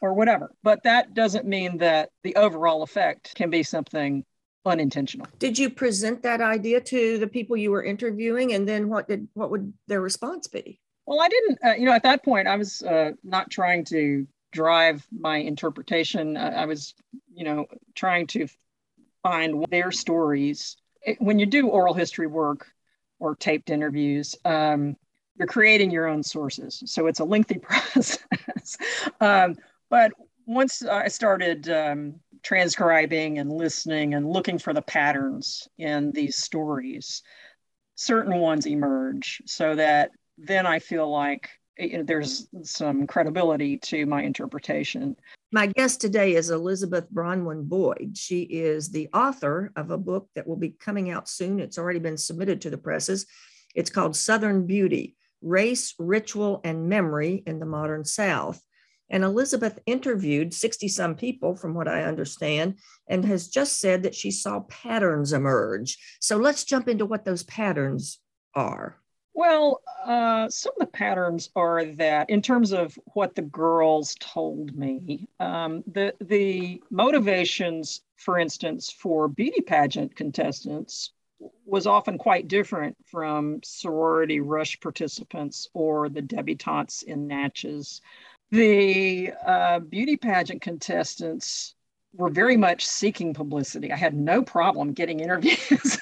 or 0.01 0.13
whatever. 0.13 0.51
But 0.63 0.83
that 0.83 1.13
doesn't 1.13 1.45
mean 1.45 1.77
that 1.77 2.09
the 2.23 2.35
overall 2.35 2.83
effect 2.83 3.35
can 3.35 3.49
be 3.49 3.63
something 3.63 4.25
unintentional. 4.65 5.27
Did 5.39 5.57
you 5.57 5.69
present 5.69 6.23
that 6.23 6.41
idea 6.41 6.81
to 6.81 7.17
the 7.17 7.27
people 7.27 7.57
you 7.57 7.71
were 7.71 7.83
interviewing 7.83 8.53
and 8.53 8.67
then 8.67 8.89
what 8.89 9.07
did 9.07 9.27
what 9.33 9.49
would 9.51 9.73
their 9.87 10.01
response 10.01 10.47
be? 10.47 10.79
Well, 11.05 11.21
I 11.21 11.29
didn't 11.29 11.59
uh, 11.65 11.73
you 11.73 11.85
know 11.85 11.93
at 11.93 12.03
that 12.03 12.23
point 12.23 12.47
I 12.47 12.55
was 12.55 12.81
uh, 12.81 13.11
not 13.23 13.49
trying 13.49 13.85
to 13.85 14.27
drive 14.51 15.05
my 15.11 15.37
interpretation. 15.37 16.37
Uh, 16.37 16.53
I 16.55 16.65
was 16.65 16.93
you 17.33 17.43
know 17.43 17.65
trying 17.95 18.27
to 18.27 18.47
find 19.21 19.65
their 19.69 19.91
stories. 19.91 20.77
When 21.19 21.39
you 21.39 21.45
do 21.45 21.67
oral 21.67 21.93
history 21.93 22.27
work 22.27 22.67
or 23.19 23.35
taped 23.35 23.69
interviews, 23.69 24.35
um, 24.45 24.95
you're 25.37 25.47
creating 25.47 25.91
your 25.91 26.07
own 26.07 26.23
sources. 26.23 26.83
So 26.85 27.07
it's 27.07 27.19
a 27.19 27.25
lengthy 27.25 27.57
process. 27.59 28.77
um, 29.19 29.55
but 29.89 30.11
once 30.45 30.83
I 30.83 31.07
started 31.07 31.69
um, 31.69 32.15
transcribing 32.43 33.39
and 33.39 33.51
listening 33.51 34.13
and 34.13 34.29
looking 34.29 34.59
for 34.59 34.73
the 34.73 34.81
patterns 34.81 35.67
in 35.77 36.11
these 36.11 36.37
stories, 36.37 37.23
certain 37.95 38.37
ones 38.39 38.65
emerge 38.65 39.41
so 39.45 39.75
that 39.75 40.11
then 40.37 40.65
I 40.65 40.79
feel 40.79 41.09
like 41.09 41.49
you 41.77 41.99
know, 41.99 42.03
there's 42.03 42.47
some 42.63 43.07
credibility 43.07 43.77
to 43.77 44.05
my 44.05 44.21
interpretation. 44.21 45.15
My 45.51 45.67
guest 45.67 46.01
today 46.01 46.35
is 46.35 46.49
Elizabeth 46.49 47.07
Bronwyn 47.11 47.63
Boyd. 47.63 48.15
She 48.15 48.41
is 48.41 48.89
the 48.89 49.09
author 49.13 49.71
of 49.75 49.91
a 49.91 49.97
book 49.97 50.29
that 50.35 50.47
will 50.47 50.55
be 50.55 50.69
coming 50.69 51.09
out 51.09 51.27
soon. 51.27 51.59
It's 51.59 51.77
already 51.77 51.99
been 51.99 52.17
submitted 52.17 52.61
to 52.61 52.69
the 52.69 52.77
presses. 52.77 53.25
It's 53.73 53.89
called 53.89 54.15
Southern 54.15 54.67
Beauty 54.67 55.15
Race, 55.43 55.93
Ritual, 55.99 56.61
and 56.63 56.89
Memory 56.89 57.43
in 57.45 57.59
the 57.59 57.65
Modern 57.65 58.05
South. 58.05 58.61
And 59.09 59.23
Elizabeth 59.23 59.79
interviewed 59.85 60.53
60 60.53 60.87
some 60.87 61.15
people, 61.15 61.55
from 61.55 61.75
what 61.75 61.87
I 61.87 62.03
understand, 62.03 62.79
and 63.07 63.23
has 63.25 63.49
just 63.49 63.79
said 63.79 64.03
that 64.03 64.15
she 64.15 64.31
saw 64.31 64.61
patterns 64.61 65.33
emerge. 65.33 65.97
So 66.19 66.37
let's 66.37 66.63
jump 66.63 66.87
into 66.87 67.05
what 67.05 67.25
those 67.25 67.43
patterns 67.43 68.19
are. 68.55 68.97
Well, 69.35 69.81
uh, 70.05 70.47
some 70.49 70.73
of 70.79 70.79
the 70.79 70.91
patterns 70.91 71.49
are 71.55 71.85
that, 71.85 72.29
in 72.29 72.41
terms 72.41 72.71
of 72.71 72.97
what 73.13 73.35
the 73.35 73.41
girls 73.41 74.15
told 74.19 74.75
me, 74.75 75.27
um, 75.39 75.83
the 75.87 76.13
the 76.21 76.81
motivations, 76.91 78.01
for 78.17 78.37
instance, 78.37 78.91
for 78.91 79.27
beauty 79.27 79.61
pageant 79.61 80.15
contestants 80.15 81.11
was 81.65 81.87
often 81.87 82.17
quite 82.17 82.47
different 82.47 82.95
from 83.05 83.59
sorority 83.63 84.39
rush 84.39 84.79
participants 84.79 85.67
or 85.73 86.09
the 86.09 86.21
debutantes 86.21 87.03
in 87.03 87.27
Natchez. 87.27 88.01
The 88.51 89.33
uh, 89.45 89.79
beauty 89.79 90.17
pageant 90.17 90.61
contestants 90.61 91.75
were 92.13 92.29
very 92.29 92.57
much 92.57 92.85
seeking 92.85 93.33
publicity. 93.33 93.91
I 93.91 93.95
had 93.95 94.13
no 94.13 94.43
problem 94.43 94.93
getting 94.93 95.19
interviews. 95.19 95.97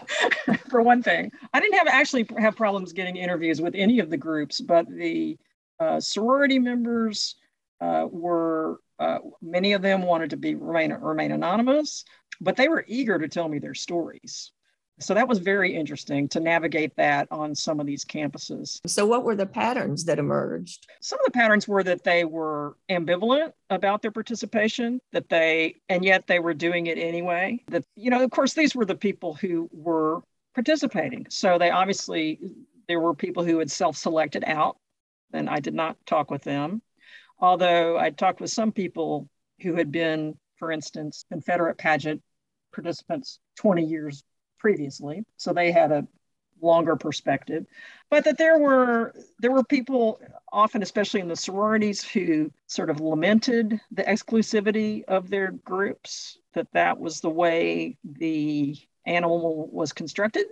For 0.70 0.80
one 0.80 1.02
thing, 1.02 1.30
I 1.52 1.60
didn't 1.60 1.76
have 1.76 1.88
actually 1.88 2.26
have 2.38 2.56
problems 2.56 2.94
getting 2.94 3.16
interviews 3.16 3.60
with 3.60 3.74
any 3.74 3.98
of 3.98 4.08
the 4.08 4.16
groups, 4.16 4.60
but 4.60 4.88
the 4.88 5.36
uh, 5.78 6.00
sorority 6.00 6.58
members 6.58 7.36
uh, 7.82 8.06
were 8.10 8.80
uh, 8.98 9.18
many 9.42 9.74
of 9.74 9.82
them 9.82 10.02
wanted 10.02 10.30
to 10.30 10.36
be 10.38 10.54
remain 10.54 10.92
remain 10.92 11.32
anonymous, 11.32 12.04
but 12.40 12.56
they 12.56 12.68
were 12.68 12.84
eager 12.88 13.18
to 13.18 13.28
tell 13.28 13.48
me 13.48 13.58
their 13.58 13.74
stories. 13.74 14.52
So 15.02 15.14
that 15.14 15.28
was 15.28 15.38
very 15.38 15.74
interesting 15.74 16.28
to 16.28 16.40
navigate 16.40 16.94
that 16.96 17.28
on 17.30 17.54
some 17.54 17.80
of 17.80 17.86
these 17.86 18.04
campuses. 18.04 18.80
So, 18.86 19.04
what 19.04 19.24
were 19.24 19.34
the 19.34 19.46
patterns 19.46 20.04
that 20.04 20.18
emerged? 20.18 20.86
Some 21.00 21.18
of 21.18 21.24
the 21.26 21.32
patterns 21.32 21.66
were 21.66 21.82
that 21.82 22.04
they 22.04 22.24
were 22.24 22.76
ambivalent 22.90 23.52
about 23.70 24.02
their 24.02 24.10
participation, 24.10 25.00
that 25.12 25.28
they, 25.28 25.76
and 25.88 26.04
yet 26.04 26.26
they 26.26 26.38
were 26.38 26.54
doing 26.54 26.86
it 26.86 26.98
anyway. 26.98 27.62
That, 27.68 27.84
you 27.96 28.10
know, 28.10 28.22
of 28.22 28.30
course, 28.30 28.54
these 28.54 28.74
were 28.74 28.84
the 28.84 28.94
people 28.94 29.34
who 29.34 29.68
were 29.72 30.22
participating. 30.54 31.26
So, 31.28 31.58
they 31.58 31.70
obviously, 31.70 32.38
there 32.88 33.00
were 33.00 33.14
people 33.14 33.44
who 33.44 33.58
had 33.58 33.70
self 33.70 33.96
selected 33.96 34.44
out, 34.46 34.78
and 35.32 35.50
I 35.50 35.60
did 35.60 35.74
not 35.74 35.96
talk 36.06 36.30
with 36.30 36.44
them. 36.44 36.82
Although 37.38 37.98
I 37.98 38.10
talked 38.10 38.40
with 38.40 38.50
some 38.50 38.70
people 38.70 39.28
who 39.62 39.74
had 39.74 39.90
been, 39.90 40.38
for 40.56 40.70
instance, 40.70 41.24
Confederate 41.28 41.76
pageant 41.76 42.22
participants 42.72 43.38
20 43.56 43.84
years 43.84 44.24
previously, 44.62 45.24
so 45.36 45.52
they 45.52 45.72
had 45.72 45.90
a 45.90 46.06
longer 46.62 46.94
perspective 46.94 47.66
but 48.08 48.22
that 48.22 48.38
there 48.38 48.56
were 48.56 49.12
there 49.40 49.50
were 49.50 49.64
people 49.64 50.20
often 50.52 50.80
especially 50.80 51.18
in 51.18 51.26
the 51.26 51.34
sororities 51.34 52.04
who 52.04 52.52
sort 52.68 52.88
of 52.88 53.00
lamented 53.00 53.80
the 53.90 54.04
exclusivity 54.04 55.02
of 55.08 55.28
their 55.28 55.50
groups 55.50 56.38
that 56.54 56.68
that 56.72 57.00
was 57.00 57.20
the 57.20 57.28
way 57.28 57.98
the 58.04 58.76
animal 59.06 59.68
was 59.72 59.92
constructed 59.92 60.46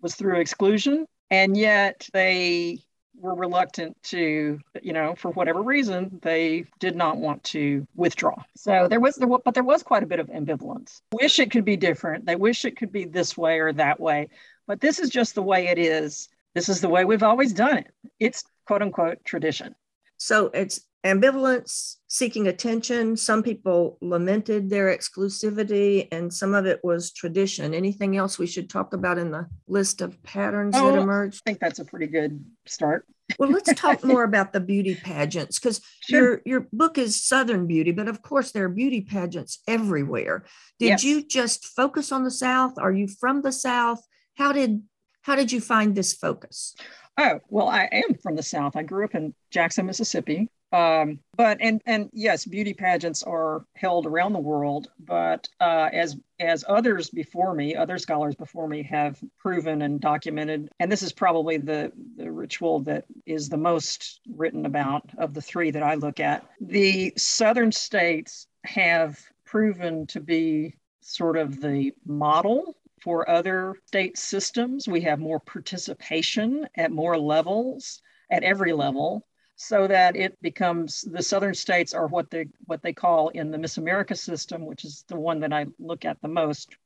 was 0.00 0.14
through 0.14 0.38
exclusion 0.38 1.04
and 1.28 1.56
yet 1.56 2.08
they 2.12 2.78
were 3.22 3.34
reluctant 3.34 3.96
to, 4.02 4.58
you 4.82 4.92
know, 4.92 5.14
for 5.14 5.30
whatever 5.30 5.62
reason, 5.62 6.18
they 6.22 6.64
did 6.80 6.96
not 6.96 7.16
want 7.16 7.42
to 7.44 7.86
withdraw. 7.94 8.34
So 8.56 8.88
there 8.88 9.00
was, 9.00 9.16
there, 9.16 9.28
but 9.28 9.54
there 9.54 9.62
was 9.62 9.82
quite 9.82 10.02
a 10.02 10.06
bit 10.06 10.20
of 10.20 10.26
ambivalence. 10.26 11.00
Wish 11.12 11.38
it 11.38 11.50
could 11.50 11.64
be 11.64 11.76
different. 11.76 12.26
They 12.26 12.36
wish 12.36 12.64
it 12.64 12.76
could 12.76 12.92
be 12.92 13.04
this 13.04 13.38
way 13.38 13.60
or 13.60 13.72
that 13.74 14.00
way, 14.00 14.28
but 14.66 14.80
this 14.80 14.98
is 14.98 15.08
just 15.08 15.34
the 15.34 15.42
way 15.42 15.68
it 15.68 15.78
is. 15.78 16.28
This 16.54 16.68
is 16.68 16.80
the 16.80 16.88
way 16.88 17.04
we've 17.04 17.22
always 17.22 17.52
done 17.52 17.78
it. 17.78 17.92
It's 18.18 18.44
quote 18.66 18.82
unquote 18.82 19.24
tradition. 19.24 19.74
So 20.18 20.50
it's 20.52 20.80
ambivalence, 21.04 21.96
seeking 22.06 22.46
attention. 22.46 23.16
Some 23.16 23.42
people 23.42 23.98
lamented 24.00 24.70
their 24.70 24.96
exclusivity, 24.96 26.08
and 26.12 26.32
some 26.32 26.54
of 26.54 26.66
it 26.66 26.80
was 26.84 27.12
tradition. 27.12 27.74
Anything 27.74 28.16
else 28.16 28.38
we 28.38 28.46
should 28.46 28.70
talk 28.70 28.92
about 28.92 29.18
in 29.18 29.30
the 29.30 29.46
list 29.66 30.00
of 30.00 30.22
patterns 30.22 30.74
oh, 30.76 30.92
that 30.92 30.98
emerged? 30.98 31.42
I 31.44 31.50
think 31.50 31.60
that's 31.60 31.80
a 31.80 31.84
pretty 31.84 32.06
good 32.06 32.44
start. 32.66 33.06
well, 33.38 33.50
let's 33.50 33.72
talk 33.80 34.04
more 34.04 34.24
about 34.24 34.52
the 34.52 34.60
beauty 34.60 34.94
pageants 34.94 35.58
because 35.58 35.80
sure. 36.00 36.20
your 36.20 36.42
your 36.44 36.68
book 36.72 36.98
is 36.98 37.20
Southern 37.20 37.66
beauty, 37.66 37.90
but 37.90 38.08
of 38.08 38.22
course 38.22 38.52
there 38.52 38.64
are 38.64 38.68
beauty 38.68 39.00
pageants 39.00 39.58
everywhere. 39.66 40.44
Did 40.78 40.88
yes. 40.88 41.04
you 41.04 41.26
just 41.26 41.66
focus 41.66 42.12
on 42.12 42.24
the 42.24 42.30
South? 42.30 42.78
Are 42.78 42.92
you 42.92 43.08
from 43.08 43.42
the 43.42 43.52
South? 43.52 44.00
How 44.36 44.52
did 44.52 44.82
how 45.22 45.34
did 45.34 45.50
you 45.50 45.60
find 45.60 45.94
this 45.94 46.12
focus? 46.12 46.74
Oh, 47.18 47.40
well, 47.48 47.68
I 47.68 47.88
am 47.92 48.14
from 48.14 48.36
the 48.36 48.42
South. 48.42 48.74
I 48.74 48.82
grew 48.82 49.04
up 49.04 49.14
in 49.14 49.34
Jackson, 49.50 49.86
Mississippi. 49.86 50.48
Um, 50.72 51.18
but 51.36 51.58
and 51.60 51.82
and 51.86 52.08
yes, 52.12 52.46
beauty 52.46 52.72
pageants 52.72 53.22
are 53.22 53.64
held 53.74 54.06
around 54.06 54.32
the 54.32 54.38
world. 54.38 54.88
But 54.98 55.48
uh, 55.60 55.90
as 55.92 56.16
as 56.40 56.64
others 56.68 57.10
before 57.10 57.54
me, 57.54 57.76
other 57.76 57.98
scholars 57.98 58.34
before 58.34 58.68
me 58.68 58.82
have 58.84 59.22
proven 59.38 59.82
and 59.82 60.00
documented, 60.00 60.70
and 60.80 60.90
this 60.90 61.02
is 61.02 61.12
probably 61.12 61.58
the 61.58 61.92
the 62.16 62.30
ritual 62.30 62.80
that 62.80 63.04
is 63.26 63.48
the 63.48 63.58
most 63.58 64.20
written 64.34 64.64
about 64.64 65.02
of 65.18 65.34
the 65.34 65.42
three 65.42 65.70
that 65.70 65.82
I 65.82 65.94
look 65.94 66.20
at. 66.20 66.46
The 66.60 67.12
southern 67.16 67.72
states 67.72 68.46
have 68.64 69.20
proven 69.44 70.06
to 70.06 70.20
be 70.20 70.76
sort 71.02 71.36
of 71.36 71.60
the 71.60 71.92
model 72.06 72.76
for 73.02 73.28
other 73.28 73.74
state 73.86 74.16
systems. 74.16 74.88
We 74.88 75.00
have 75.02 75.18
more 75.18 75.40
participation 75.40 76.68
at 76.76 76.92
more 76.92 77.18
levels, 77.18 78.00
at 78.30 78.44
every 78.44 78.72
level, 78.72 79.26
so 79.56 79.86
that 79.86 80.16
it 80.16 80.40
becomes 80.42 81.02
the 81.02 81.22
southern 81.22 81.54
states 81.54 81.94
are 81.94 82.06
what 82.06 82.30
they 82.30 82.46
what 82.66 82.82
they 82.82 82.92
call 82.92 83.28
in 83.30 83.50
the 83.50 83.58
Miss 83.58 83.78
America 83.78 84.14
system, 84.14 84.66
which 84.66 84.84
is 84.84 85.04
the 85.08 85.18
one 85.18 85.40
that 85.40 85.52
I 85.52 85.66
look 85.78 86.04
at 86.04 86.20
the 86.22 86.28
most, 86.28 86.76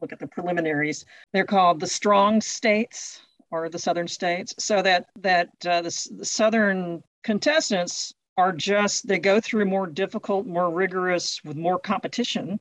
look 0.00 0.12
at 0.12 0.18
the 0.18 0.26
preliminaries. 0.26 1.04
They're 1.32 1.44
called 1.44 1.80
the 1.80 1.86
strong 1.86 2.40
states 2.40 3.20
or 3.50 3.68
the 3.68 3.78
southern 3.78 4.08
states, 4.08 4.54
so 4.58 4.82
that 4.82 5.06
that 5.20 5.48
uh, 5.66 5.82
the, 5.82 6.08
the 6.16 6.24
southern 6.24 7.02
contestants 7.22 8.14
are 8.36 8.52
just 8.52 9.06
they 9.06 9.18
go 9.18 9.40
through 9.40 9.66
more 9.66 9.86
difficult, 9.86 10.46
more 10.46 10.70
rigorous, 10.70 11.40
with 11.44 11.56
more 11.56 11.78
competition 11.78 12.58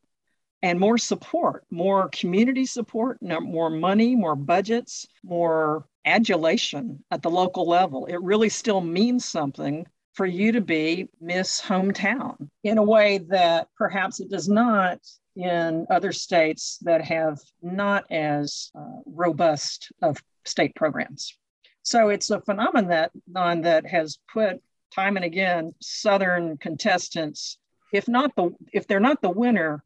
and 0.64 0.80
more 0.80 0.98
support, 0.98 1.66
more 1.72 2.10
community 2.10 2.66
support, 2.66 3.18
more 3.22 3.70
money, 3.70 4.16
more 4.16 4.36
budgets, 4.36 5.08
more 5.24 5.86
adulation 6.06 7.04
at 7.12 7.22
the 7.22 7.30
local 7.30 7.68
level. 7.68 8.06
It 8.06 8.22
really 8.22 8.50
still 8.50 8.82
means 8.82 9.26
something 9.26 9.86
for 10.14 10.26
you 10.26 10.52
to 10.52 10.62
be 10.62 11.08
Miss 11.20 11.62
Hometown 11.62 12.50
in 12.64 12.78
a 12.78 12.84
way 12.84 13.20
that 13.30 13.68
perhaps 13.78 14.20
it 14.20 14.30
does 14.30 14.50
not 14.50 15.00
in 15.36 15.88
other 15.90 16.12
states 16.12 16.78
that 16.82 17.02
have 17.02 17.40
not 17.62 18.06
as 18.12 18.72
uh, 18.76 19.00
robust 19.06 19.92
of 20.02 20.22
state 20.46 20.76
programs. 20.76 21.38
So 21.84 22.10
it's 22.10 22.30
a 22.30 22.42
phenomenon 22.42 23.12
that, 23.64 23.86
has 23.86 24.20
put 24.32 24.62
time 24.94 25.16
and 25.16 25.26
again 25.26 25.74
Southern 25.80 26.58
contestants, 26.58 27.58
if 27.94 28.08
not 28.08 28.36
the 28.36 28.52
if 28.74 28.88
they're 28.88 29.00
not 29.00 29.22
the 29.22 29.30
winner, 29.30 29.84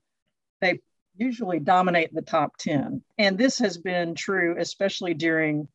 usually 1.18 1.60
dominate 1.60 2.14
the 2.14 2.22
top 2.22 2.58
10. 2.58 3.02
And 3.18 3.38
this 3.38 3.58
has 3.60 3.78
been 3.78 4.16
true, 4.16 4.56
especially 4.58 5.14
during 5.14 5.68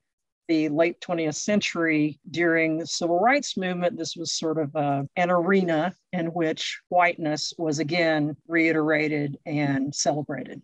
the 0.49 0.69
late 0.69 1.01
20th 1.01 1.37
century, 1.37 2.19
during 2.29 2.79
the 2.79 2.87
civil 2.87 3.21
rights 3.21 3.57
movement. 3.57 3.97
This 3.97 4.17
was 4.17 4.33
sort 4.33 4.59
of 4.59 4.75
a, 4.75 5.09
an 5.17 5.31
arena 5.31 5.95
in 6.13 6.27
which 6.27 6.81
whiteness 6.89 7.55
was 7.57 7.79
again 7.79 8.37
reiterated 8.49 9.39
and 9.47 9.95
celebrated 9.95 10.61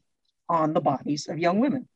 on 0.48 0.72
the 0.72 0.80
bodies 0.80 1.28
of 1.28 1.38
young 1.38 1.60
women. 1.60 1.88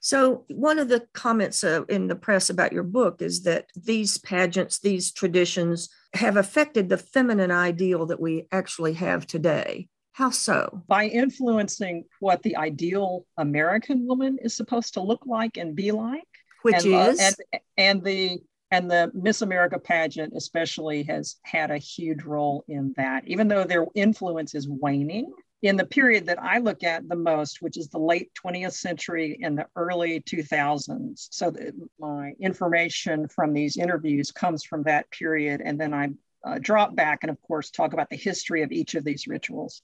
So, 0.00 0.44
one 0.48 0.78
of 0.78 0.88
the 0.88 1.06
comments 1.12 1.64
uh, 1.64 1.84
in 1.88 2.08
the 2.08 2.14
press 2.14 2.50
about 2.50 2.72
your 2.72 2.82
book 2.82 3.22
is 3.22 3.42
that 3.44 3.66
these 3.74 4.18
pageants, 4.18 4.78
these 4.78 5.10
traditions, 5.10 5.88
have 6.12 6.36
affected 6.36 6.88
the 6.88 6.98
feminine 6.98 7.50
ideal 7.50 8.06
that 8.06 8.20
we 8.20 8.46
actually 8.52 8.92
have 8.94 9.26
today. 9.26 9.88
How 10.14 10.30
so? 10.30 10.80
By 10.86 11.06
influencing 11.06 12.04
what 12.20 12.40
the 12.44 12.56
ideal 12.56 13.26
American 13.36 14.06
woman 14.06 14.38
is 14.40 14.54
supposed 14.54 14.94
to 14.94 15.00
look 15.00 15.26
like 15.26 15.56
and 15.56 15.74
be 15.74 15.90
like. 15.90 16.22
Which 16.62 16.84
and, 16.84 16.94
is? 16.94 17.20
Uh, 17.20 17.24
and, 17.24 17.60
and 17.76 18.04
the 18.04 18.38
and 18.70 18.88
the 18.88 19.10
Miss 19.12 19.42
America 19.42 19.76
pageant 19.76 20.32
especially 20.36 21.02
has 21.04 21.36
had 21.42 21.72
a 21.72 21.78
huge 21.78 22.22
role 22.22 22.64
in 22.68 22.94
that, 22.96 23.26
even 23.26 23.48
though 23.48 23.64
their 23.64 23.86
influence 23.96 24.54
is 24.54 24.68
waning. 24.68 25.32
In 25.62 25.76
the 25.76 25.86
period 25.86 26.26
that 26.26 26.40
I 26.40 26.58
look 26.58 26.84
at 26.84 27.08
the 27.08 27.16
most, 27.16 27.60
which 27.60 27.76
is 27.76 27.88
the 27.88 27.98
late 27.98 28.30
20th 28.44 28.74
century 28.74 29.40
and 29.42 29.58
the 29.58 29.66
early 29.74 30.20
2000s. 30.20 31.26
So 31.30 31.52
my 31.98 32.34
information 32.38 33.26
from 33.26 33.52
these 33.52 33.76
interviews 33.76 34.30
comes 34.30 34.62
from 34.62 34.84
that 34.84 35.10
period. 35.10 35.62
And 35.64 35.80
then 35.80 35.94
I 35.94 36.10
uh, 36.46 36.58
drop 36.60 36.94
back 36.94 37.20
and 37.22 37.30
of 37.30 37.40
course 37.42 37.70
talk 37.70 37.92
about 37.92 38.10
the 38.10 38.16
history 38.16 38.62
of 38.62 38.72
each 38.72 38.94
of 38.94 39.04
these 39.04 39.26
rituals. 39.26 39.82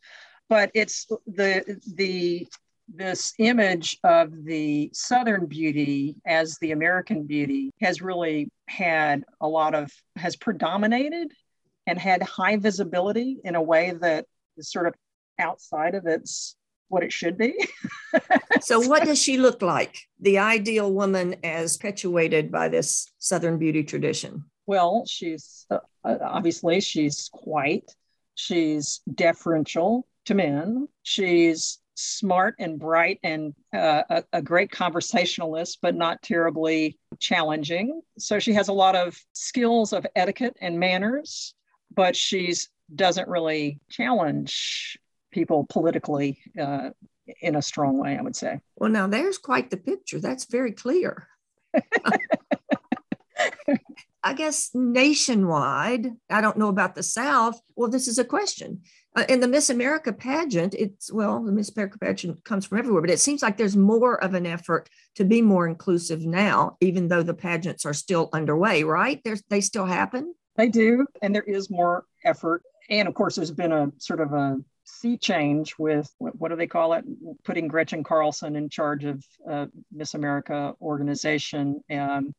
But 0.48 0.70
it's 0.74 1.06
the 1.26 1.80
the 1.94 2.46
this 2.92 3.34
image 3.38 3.98
of 4.02 4.32
the 4.44 4.90
southern 4.92 5.46
beauty 5.46 6.16
as 6.26 6.58
the 6.60 6.72
american 6.72 7.22
beauty 7.24 7.70
has 7.80 8.02
really 8.02 8.50
had 8.66 9.22
a 9.40 9.46
lot 9.46 9.76
of 9.76 9.92
has 10.16 10.34
predominated 10.34 11.30
and 11.86 12.00
had 12.00 12.20
high 12.20 12.56
visibility 12.56 13.38
in 13.44 13.54
a 13.54 13.62
way 13.62 13.92
that 14.00 14.26
is 14.56 14.70
sort 14.70 14.88
of 14.88 14.94
outside 15.38 15.94
of 15.94 16.06
its 16.06 16.56
what 16.88 17.02
it 17.02 17.12
should 17.12 17.38
be. 17.38 17.54
So 18.62 18.78
what 18.78 19.04
does 19.04 19.18
she 19.18 19.38
look 19.38 19.62
like 19.62 19.96
the 20.20 20.38
ideal 20.38 20.92
woman 20.92 21.36
as 21.42 21.78
perpetuated 21.78 22.52
by 22.52 22.68
this 22.68 23.06
southern 23.18 23.56
beauty 23.56 23.84
tradition 23.84 24.44
well, 24.66 25.04
she's 25.06 25.66
uh, 25.70 25.78
uh, 26.04 26.18
obviously 26.22 26.80
she's 26.80 27.30
white. 27.42 27.94
She's 28.34 29.00
deferential 29.12 30.06
to 30.26 30.34
men. 30.34 30.88
She's 31.02 31.78
smart 31.94 32.54
and 32.58 32.78
bright 32.78 33.18
and 33.22 33.54
uh, 33.74 34.02
a, 34.08 34.24
a, 34.32 34.40
great 34.40 34.70
conversationalist, 34.70 35.78
but 35.82 35.94
not 35.94 36.22
terribly 36.22 36.98
challenging. 37.18 38.00
So 38.18 38.38
she 38.38 38.54
has 38.54 38.68
a 38.68 38.72
lot 38.72 38.96
of 38.96 39.18
skills 39.34 39.92
of 39.92 40.06
etiquette 40.16 40.56
and 40.62 40.80
manners, 40.80 41.54
but 41.94 42.16
she's 42.16 42.70
doesn't 42.94 43.28
really 43.28 43.80
challenge 43.90 44.98
people 45.30 45.66
politically 45.68 46.38
uh, 46.60 46.90
in 47.40 47.56
a 47.56 47.62
strong 47.62 47.98
way, 47.98 48.16
I 48.16 48.22
would 48.22 48.36
say. 48.36 48.60
Well, 48.76 48.90
now 48.90 49.06
there's 49.06 49.38
quite 49.38 49.70
the 49.70 49.76
picture. 49.76 50.18
That's 50.18 50.46
very 50.46 50.72
clear. 50.72 51.28
I 54.22 54.34
guess 54.34 54.70
nationwide, 54.74 56.08
I 56.28 56.40
don't 56.40 56.58
know 56.58 56.68
about 56.68 56.94
the 56.94 57.02
South. 57.02 57.60
Well, 57.74 57.90
this 57.90 58.06
is 58.06 58.18
a 58.18 58.24
question. 58.24 58.82
Uh, 59.16 59.24
in 59.28 59.40
the 59.40 59.48
Miss 59.48 59.70
America 59.70 60.12
pageant, 60.12 60.74
it's 60.74 61.12
well, 61.12 61.42
the 61.42 61.50
Miss 61.52 61.70
America 61.70 61.98
pageant 61.98 62.44
comes 62.44 62.66
from 62.66 62.78
everywhere, 62.78 63.00
but 63.00 63.10
it 63.10 63.18
seems 63.18 63.42
like 63.42 63.56
there's 63.56 63.76
more 63.76 64.22
of 64.22 64.34
an 64.34 64.46
effort 64.46 64.88
to 65.16 65.24
be 65.24 65.42
more 65.42 65.66
inclusive 65.66 66.24
now, 66.24 66.76
even 66.80 67.08
though 67.08 67.22
the 67.22 67.34
pageants 67.34 67.84
are 67.84 67.94
still 67.94 68.28
underway, 68.32 68.84
right? 68.84 69.20
There's, 69.24 69.42
they 69.48 69.60
still 69.60 69.86
happen. 69.86 70.34
They 70.56 70.68
do, 70.68 71.06
and 71.22 71.34
there 71.34 71.42
is 71.42 71.70
more 71.70 72.04
effort. 72.24 72.62
And 72.88 73.08
of 73.08 73.14
course, 73.14 73.36
there's 73.36 73.50
been 73.50 73.72
a 73.72 73.90
sort 73.98 74.20
of 74.20 74.32
a 74.32 74.58
sea 74.84 75.16
change 75.16 75.74
with 75.78 76.12
what, 76.18 76.48
do 76.48 76.56
they 76.56 76.66
call 76.66 76.92
it? 76.92 77.04
Putting 77.44 77.68
Gretchen 77.68 78.04
Carlson 78.04 78.56
in 78.56 78.68
charge 78.68 79.04
of 79.04 79.24
uh, 79.48 79.66
Miss 79.92 80.14
America 80.14 80.74
organization. 80.80 81.82
Um, 81.90 82.34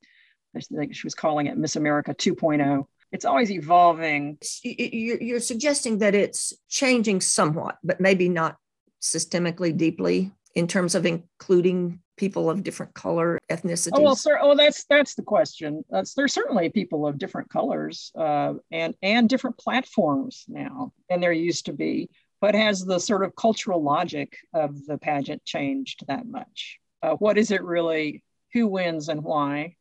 I 0.55 0.59
think 0.59 0.95
she 0.95 1.05
was 1.05 1.15
calling 1.15 1.47
it 1.47 1.57
Miss 1.57 1.75
America 1.75 2.13
2.0. 2.13 2.85
It's 3.11 3.25
always 3.25 3.51
evolving. 3.51 4.37
You're 4.63 5.39
suggesting 5.39 5.99
that 5.99 6.15
it's 6.15 6.53
changing 6.69 7.21
somewhat, 7.21 7.77
but 7.83 7.99
maybe 7.99 8.29
not 8.29 8.57
systemically 9.01 9.75
deeply 9.75 10.31
in 10.55 10.67
terms 10.67 10.95
of 10.95 11.05
including 11.05 11.99
people 12.17 12.51
of 12.51 12.63
different 12.63 12.93
color 12.93 13.39
ethnicities? 13.49 13.91
Oh 13.93 14.01
well, 14.01 14.15
sir. 14.15 14.37
Oh, 14.39 14.55
that's 14.55 14.85
that's 14.85 15.15
the 15.15 15.23
question. 15.23 15.83
That's, 15.89 16.13
there's 16.13 16.33
certainly 16.33 16.69
people 16.69 17.07
of 17.07 17.17
different 17.17 17.49
colors 17.49 18.11
uh, 18.15 18.53
and 18.71 18.95
and 19.01 19.27
different 19.27 19.57
platforms 19.57 20.45
now 20.47 20.93
than 21.09 21.19
there 21.19 21.33
used 21.33 21.65
to 21.65 21.73
be. 21.73 22.09
But 22.39 22.55
has 22.55 22.85
the 22.85 22.99
sort 22.99 23.23
of 23.23 23.35
cultural 23.35 23.83
logic 23.83 24.37
of 24.53 24.85
the 24.85 24.97
pageant 24.97 25.43
changed 25.45 26.03
that 26.07 26.25
much? 26.25 26.79
Uh, 27.01 27.13
what 27.13 27.37
is 27.37 27.51
it 27.51 27.63
really? 27.63 28.23
Who 28.53 28.67
wins 28.67 29.09
and 29.09 29.23
why? 29.23 29.75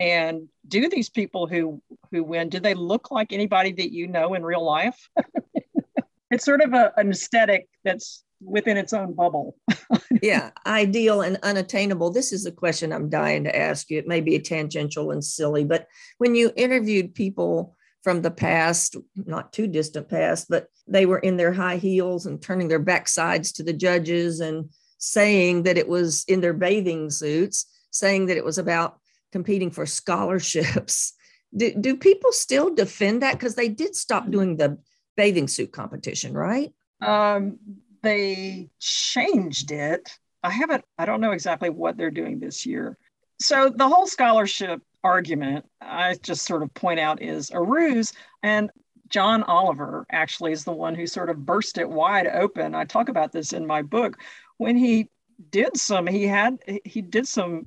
And 0.00 0.48
do 0.66 0.88
these 0.88 1.10
people 1.10 1.46
who 1.46 1.82
who 2.10 2.24
win 2.24 2.48
do 2.48 2.60
they 2.60 2.74
look 2.74 3.10
like 3.10 3.32
anybody 3.32 3.72
that 3.72 3.92
you 3.92 4.08
know 4.08 4.34
in 4.34 4.44
real 4.44 4.64
life? 4.64 5.08
it's 6.30 6.44
sort 6.44 6.62
of 6.62 6.72
a, 6.72 6.92
an 6.96 7.10
aesthetic 7.10 7.68
that's 7.84 8.24
within 8.40 8.76
its 8.76 8.92
own 8.92 9.14
bubble. 9.14 9.56
yeah, 10.22 10.50
ideal 10.66 11.20
and 11.20 11.38
unattainable. 11.42 12.10
This 12.10 12.32
is 12.32 12.46
a 12.46 12.52
question 12.52 12.92
I'm 12.92 13.08
dying 13.08 13.44
to 13.44 13.56
ask 13.56 13.90
you. 13.90 13.98
It 13.98 14.08
may 14.08 14.20
be 14.20 14.38
tangential 14.38 15.10
and 15.10 15.24
silly, 15.24 15.64
but 15.64 15.86
when 16.18 16.34
you 16.34 16.52
interviewed 16.56 17.14
people 17.14 17.76
from 18.02 18.22
the 18.22 18.30
past, 18.30 18.96
not 19.14 19.52
too 19.52 19.68
distant 19.68 20.08
past, 20.08 20.48
but 20.48 20.66
they 20.88 21.06
were 21.06 21.20
in 21.20 21.36
their 21.36 21.52
high 21.52 21.76
heels 21.76 22.26
and 22.26 22.42
turning 22.42 22.68
their 22.68 22.82
backsides 22.82 23.54
to 23.54 23.62
the 23.62 23.72
judges 23.72 24.40
and 24.40 24.70
saying 24.98 25.62
that 25.64 25.78
it 25.78 25.88
was 25.88 26.24
in 26.26 26.40
their 26.40 26.52
bathing 26.52 27.10
suits, 27.10 27.66
saying 27.90 28.26
that 28.26 28.36
it 28.36 28.44
was 28.44 28.58
about 28.58 28.98
competing 29.32 29.70
for 29.70 29.86
scholarships. 29.86 31.14
Do, 31.54 31.70
do 31.74 31.98
people 31.98 32.32
still 32.32 32.74
defend 32.74 33.20
that? 33.20 33.32
Because 33.32 33.56
they 33.56 33.68
did 33.68 33.94
stop 33.94 34.30
doing 34.30 34.56
the 34.56 34.78
bathing 35.18 35.48
suit 35.48 35.70
competition, 35.70 36.32
right? 36.32 36.72
Um, 37.02 37.58
they 38.02 38.70
changed 38.80 39.70
it. 39.70 40.18
I 40.42 40.48
haven't, 40.50 40.82
I 40.96 41.04
don't 41.04 41.20
know 41.20 41.32
exactly 41.32 41.68
what 41.68 41.98
they're 41.98 42.10
doing 42.10 42.40
this 42.40 42.64
year. 42.64 42.96
So 43.38 43.68
the 43.68 43.88
whole 43.88 44.06
scholarship 44.06 44.80
argument, 45.04 45.66
I 45.80 46.14
just 46.22 46.46
sort 46.46 46.62
of 46.62 46.72
point 46.74 47.00
out, 47.00 47.20
is 47.20 47.50
a 47.50 47.62
ruse. 47.62 48.12
And 48.42 48.70
John 49.08 49.42
Oliver 49.42 50.06
actually 50.10 50.52
is 50.52 50.64
the 50.64 50.72
one 50.72 50.94
who 50.94 51.06
sort 51.06 51.28
of 51.28 51.44
burst 51.44 51.76
it 51.78 51.88
wide 51.88 52.26
open. 52.26 52.74
I 52.74 52.84
talk 52.84 53.08
about 53.08 53.30
this 53.30 53.52
in 53.52 53.66
my 53.66 53.82
book. 53.82 54.18
When 54.56 54.76
he 54.76 55.10
did 55.50 55.76
some, 55.76 56.06
he 56.06 56.26
had, 56.26 56.58
he 56.84 57.02
did 57.02 57.28
some 57.28 57.66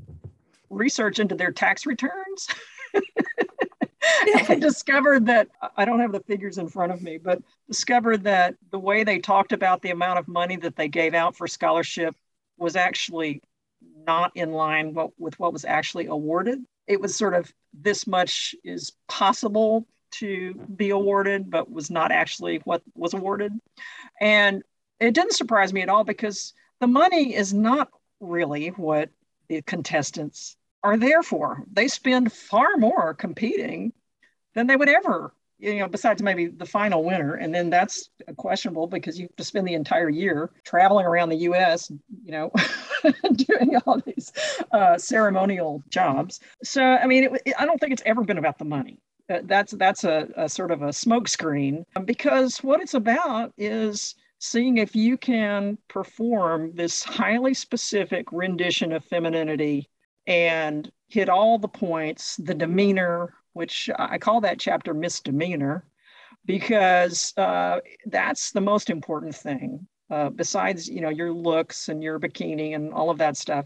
research 0.70 1.20
into 1.20 1.36
their 1.36 1.52
tax 1.52 1.86
returns. 1.86 2.48
and 4.50 4.62
discovered 4.62 5.26
that 5.26 5.50
I 5.76 5.84
don't 5.86 6.00
have 6.00 6.12
the 6.12 6.22
figures 6.22 6.58
in 6.58 6.68
front 6.68 6.92
of 6.92 7.02
me, 7.02 7.18
but 7.18 7.42
discovered 7.68 8.24
that 8.24 8.56
the 8.72 8.80
way 8.80 9.04
they 9.04 9.20
talked 9.20 9.52
about 9.52 9.82
the 9.82 9.92
amount 9.92 10.20
of 10.20 10.28
money 10.28 10.56
that 10.58 10.76
they 10.76 10.88
gave 10.88 11.14
out 11.14 11.36
for 11.36 11.48
scholarship 11.48 12.16
was 12.58 12.76
actually 12.76 13.42
not 14.08 14.32
in 14.36 14.52
line 14.52 14.96
with 15.18 15.38
what 15.40 15.54
was 15.54 15.66
actually 15.66 16.06
awarded 16.06 16.60
it 16.88 17.02
was 17.02 17.16
sort 17.16 17.34
of 17.34 17.52
this 17.74 18.08
much 18.08 18.56
is 18.64 18.94
possible 19.08 19.88
to 20.12 20.54
be 20.76 20.92
awarded, 20.92 21.50
but 21.50 21.72
was 21.72 21.90
not 21.90 22.12
actually 22.12 22.58
what 22.64 22.82
was 22.96 23.14
awarded. 23.14 23.52
And 24.22 24.64
it 25.00 25.14
didn't 25.14 25.34
surprise 25.34 25.74
me 25.74 25.82
at 25.82 25.90
all 25.90 26.04
because 26.04 26.54
the 26.80 26.88
money 26.88 27.36
is 27.36 27.54
not 27.54 27.90
really 28.20 28.70
what 28.70 29.10
the 29.48 29.62
contestants 29.62 30.58
are 30.84 30.98
there 30.98 31.24
for. 31.24 31.64
They 31.72 31.88
spend 31.88 32.32
far 32.32 32.78
more 32.78 33.14
competing 33.14 33.94
than 34.54 34.68
they 34.68 34.76
would 34.76 34.90
ever 34.90 35.34
you 35.58 35.80
know, 35.80 35.88
besides 35.88 36.22
maybe 36.22 36.48
the 36.48 36.66
final 36.66 37.04
winner. 37.04 37.36
And 37.36 37.54
then 37.54 37.70
that's 37.70 38.10
questionable 38.38 38.88
because 38.88 39.18
you 39.18 39.28
have 39.28 39.36
to 39.38 39.44
spend 39.44 39.68
the 39.68 39.74
entire 39.74 40.10
year 40.10 40.52
traveling 40.64 41.06
around 41.06 41.30
the 41.30 41.38
US, 41.38 41.90
you 42.24 42.32
know, 42.32 42.52
doing 43.34 43.78
all 43.86 44.02
these 44.06 44.32
uh, 44.72 44.98
ceremonial 44.98 45.82
jobs. 45.90 46.40
So, 46.64 46.84
I 46.84 47.06
mean, 47.08 47.36
it, 47.46 47.54
I 47.58 47.66
don't 47.66 47.80
think 47.80 47.94
it's 47.94 48.04
ever 48.06 48.24
been 48.24 48.38
about 48.38 48.58
the 48.58 48.66
money. 48.66 49.00
Uh, 49.28 49.40
that's 49.46 49.72
that's 49.72 50.04
a, 50.04 50.28
a 50.36 50.48
sort 50.48 50.70
of 50.70 50.84
a 50.84 50.90
smokescreen 50.90 51.84
because 52.06 52.60
what 52.60 52.80
it's 52.80 52.94
about 52.94 53.52
is 53.58 54.14
seeing 54.40 54.78
if 54.78 54.96
you 54.96 55.18
can 55.18 55.78
perform 55.88 56.72
this 56.76 57.04
highly 57.04 57.54
specific 57.54 58.32
rendition 58.32 58.92
of 58.92 59.04
femininity 59.06 59.90
and 60.28 60.92
hit 61.08 61.30
all 61.30 61.58
the 61.58 61.68
points 61.68 62.36
the 62.38 62.54
demeanor 62.54 63.34
which 63.56 63.90
I 63.98 64.18
call 64.18 64.42
that 64.42 64.60
chapter 64.60 64.94
misdemeanor 64.94 65.86
because 66.46 67.34
uh, 67.38 67.80
that's 68.06 68.52
the 68.52 68.62
most 68.62 68.90
important 68.90 69.34
thing. 69.34 69.88
Uh, 70.12 70.30
besides, 70.30 70.90
you 70.90 71.00
know, 71.00 71.10
your 71.10 71.32
looks 71.32 71.88
and 71.88 72.04
your 72.04 72.20
bikini 72.20 72.76
and 72.76 72.94
all 72.94 73.10
of 73.10 73.18
that 73.20 73.38
stuff, 73.38 73.66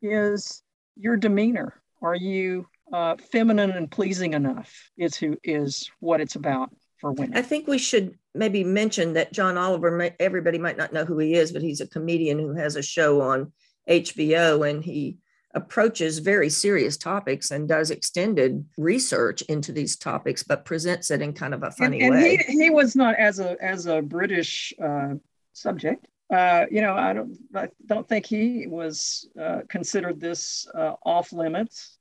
is 0.00 0.62
your 0.96 1.18
demeanor. 1.18 1.80
Are 2.02 2.14
you 2.14 2.66
uh, 2.92 3.16
feminine 3.30 3.72
and 3.72 3.90
pleasing 3.90 4.32
enough? 4.32 4.72
Is 4.96 5.16
who 5.16 5.36
is 5.44 5.90
what 6.00 6.22
it's 6.22 6.36
about 6.36 6.70
for 7.00 7.12
women. 7.12 7.36
I 7.36 7.42
think 7.42 7.66
we 7.66 7.78
should 7.78 8.18
maybe 8.34 8.64
mention 8.64 9.14
that 9.14 9.32
John 9.32 9.56
Oliver. 9.56 10.10
Everybody 10.20 10.58
might 10.58 10.76
not 10.76 10.92
know 10.92 11.04
who 11.04 11.18
he 11.18 11.34
is, 11.34 11.52
but 11.52 11.62
he's 11.62 11.80
a 11.80 11.86
comedian 11.86 12.38
who 12.38 12.54
has 12.54 12.76
a 12.76 12.82
show 12.82 13.20
on 13.20 13.52
HBO, 13.88 14.68
and 14.68 14.84
he 14.84 15.18
approaches 15.54 16.18
very 16.18 16.50
serious 16.50 16.98
topics 16.98 17.50
and 17.50 17.66
does 17.66 17.90
extended 17.90 18.64
research 18.76 19.40
into 19.42 19.72
these 19.72 19.96
topics, 19.96 20.42
but 20.42 20.66
presents 20.66 21.10
it 21.10 21.22
in 21.22 21.32
kind 21.32 21.54
of 21.54 21.62
a 21.62 21.70
funny 21.70 22.02
and, 22.02 22.14
and 22.14 22.22
way. 22.22 22.36
He, 22.46 22.64
he 22.64 22.70
was 22.70 22.94
not 22.94 23.14
as 23.16 23.40
a 23.40 23.56
as 23.62 23.86
a 23.86 24.02
British 24.02 24.72
uh, 24.82 25.14
subject. 25.54 26.06
Uh, 26.32 26.66
you 26.70 26.82
know, 26.82 26.94
I 26.94 27.12
don't 27.12 27.36
I 27.54 27.68
don't 27.86 28.08
think 28.08 28.26
he 28.26 28.66
was 28.66 29.28
uh, 29.40 29.60
considered 29.68 30.20
this 30.20 30.66
uh, 30.74 30.94
off 31.04 31.32
limits 31.32 31.98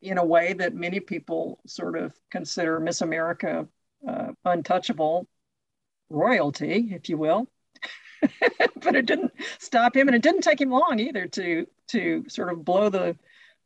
in 0.00 0.16
a 0.16 0.24
way 0.24 0.54
that 0.54 0.74
many 0.74 0.98
people 1.00 1.60
sort 1.66 1.98
of 1.98 2.14
consider 2.30 2.80
Miss 2.80 3.02
America 3.02 3.68
uh, 4.06 4.32
untouchable 4.44 5.26
royalty, 6.10 6.90
if 6.92 7.08
you 7.08 7.16
will. 7.16 7.48
but 8.82 8.96
it 8.96 9.06
didn't 9.06 9.32
stop 9.58 9.96
him, 9.96 10.08
and 10.08 10.14
it 10.14 10.22
didn't 10.22 10.42
take 10.42 10.60
him 10.60 10.70
long 10.70 10.98
either 10.98 11.26
to 11.26 11.66
to 11.88 12.24
sort 12.28 12.52
of 12.52 12.64
blow 12.64 12.88
the 12.88 13.16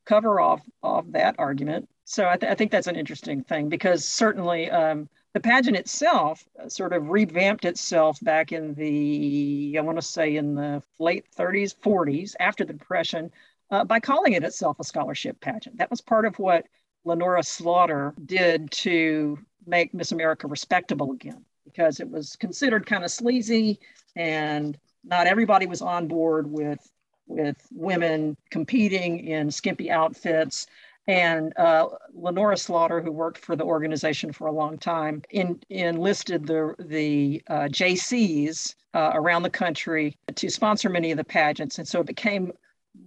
cover 0.05 0.41
off 0.41 0.63
of 0.83 1.13
that 1.13 1.37
argument. 1.39 1.89
So 2.05 2.27
I, 2.27 2.37
th- 2.37 2.51
I 2.51 2.55
think 2.55 2.71
that's 2.71 2.87
an 2.87 2.97
interesting 2.97 3.45
thing 3.45 3.69
because 3.69 4.09
certainly 4.09 4.71
um, 4.71 5.09
the 5.35 5.41
pageant 5.41 5.77
itself 5.77 6.43
sort 6.69 6.95
of 6.95 7.11
revamped 7.11 7.67
itself 7.67 8.19
back 8.23 8.51
in 8.51 8.75
the 8.75 9.77
I 9.79 9.83
want 9.83 9.99
to 9.99 10.03
say 10.03 10.37
in 10.37 10.55
the 10.55 10.83
late 10.99 11.27
30s, 11.37 11.77
40s 11.77 12.35
after 12.41 12.65
the 12.65 12.73
Depression 12.73 13.31
uh, 13.71 13.85
by 13.85 14.01
calling 14.01 14.33
it 14.33 14.43
itself 14.45 14.81
a 14.81 14.85
scholarship 14.85 15.41
pageant. 15.41 15.77
That 15.77 15.91
was 15.91 16.01
part 16.01 16.25
of 16.25 16.39
what 16.39 16.65
Lenora 17.05 17.43
Slaughter 17.43 18.15
did 18.25 18.71
to 18.71 19.39
make 19.67 19.95
Miss 19.95 20.13
America 20.13 20.47
respectable 20.47 21.13
again 21.13 21.45
because 21.65 22.01
it 22.01 22.11
was 22.11 22.37
considered 22.37 22.87
kind 22.87 23.05
of 23.05 23.11
sleazy 23.11 23.79
and 24.17 24.79
not 25.05 25.27
everybody 25.27 25.67
was 25.67 25.83
on 25.83 26.09
board 26.09 26.51
with 26.51 26.91
with 27.29 27.57
women 27.73 28.37
competing 28.51 29.27
in 29.27 29.51
skimpy 29.51 29.91
outfits. 29.91 30.67
And 31.07 31.57
uh, 31.57 31.89
Lenora 32.15 32.57
Slaughter, 32.57 33.01
who 33.01 33.13
worked 33.13 33.39
for 33.39 33.57
the 33.57 33.65
organization 33.65 34.33
for 34.33 34.47
a 34.47 34.53
long 34.53 34.79
time, 34.79 35.23
in, 35.31 35.61
enlisted 35.71 36.47
the, 36.47 36.75
the 36.79 37.43
uh, 37.49 37.69
Jaycees 37.71 38.75
uh, 38.95 39.13
around 39.15 39.43
the 39.43 39.51
country 39.51 40.17
to 40.35 40.51
sponsor 40.51 40.89
many 40.89 41.11
of 41.11 41.17
the 41.17 41.25
pageants. 41.25 41.79
And 41.79 41.89
so 41.89 42.01
it 42.01 42.07
became 42.07 42.53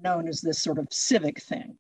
known 0.02 0.28
as 0.28 0.42
this 0.42 0.62
sort 0.62 0.80
of 0.80 0.88
civic 0.92 1.42
thing. 1.42 1.78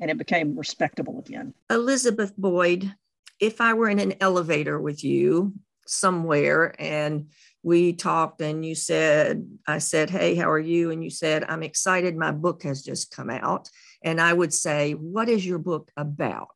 And 0.00 0.10
it 0.10 0.18
became 0.18 0.56
respectable 0.56 1.18
again. 1.18 1.54
Elizabeth 1.68 2.34
Boyd, 2.36 2.94
if 3.38 3.60
I 3.60 3.74
were 3.74 3.88
in 3.88 3.98
an 3.98 4.14
elevator 4.20 4.80
with 4.80 5.04
you 5.04 5.54
somewhere 5.86 6.74
and 6.78 7.28
we 7.62 7.92
talked 7.92 8.40
and 8.40 8.64
you 8.64 8.74
said, 8.74 9.46
I 9.66 9.78
said, 9.78 10.08
Hey, 10.08 10.34
how 10.34 10.50
are 10.50 10.58
you? 10.58 10.90
And 10.90 11.04
you 11.04 11.10
said, 11.10 11.44
I'm 11.44 11.62
excited. 11.62 12.16
My 12.16 12.30
book 12.30 12.62
has 12.62 12.82
just 12.82 13.14
come 13.14 13.30
out. 13.30 13.68
And 14.02 14.20
I 14.20 14.32
would 14.32 14.54
say, 14.54 14.92
What 14.92 15.28
is 15.28 15.44
your 15.44 15.58
book 15.58 15.90
about? 15.96 16.48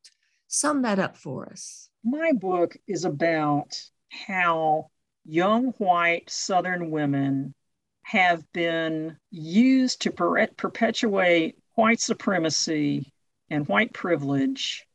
Sum 0.49 0.83
that 0.83 0.99
up 0.99 1.17
for 1.17 1.51
us. 1.51 1.91
My 2.03 2.33
book 2.33 2.77
is 2.87 3.05
about 3.05 3.81
how 4.09 4.91
young 5.25 5.73
white 5.79 6.31
Southern 6.31 6.91
women 6.91 7.55
have 8.03 8.45
been 8.53 9.17
used 9.31 10.03
to 10.03 10.11
per- 10.11 10.47
perpetuate 10.49 11.57
white 11.75 12.01
supremacy 12.01 13.13
and 13.51 13.69
white 13.69 13.93
privilege 13.93 14.87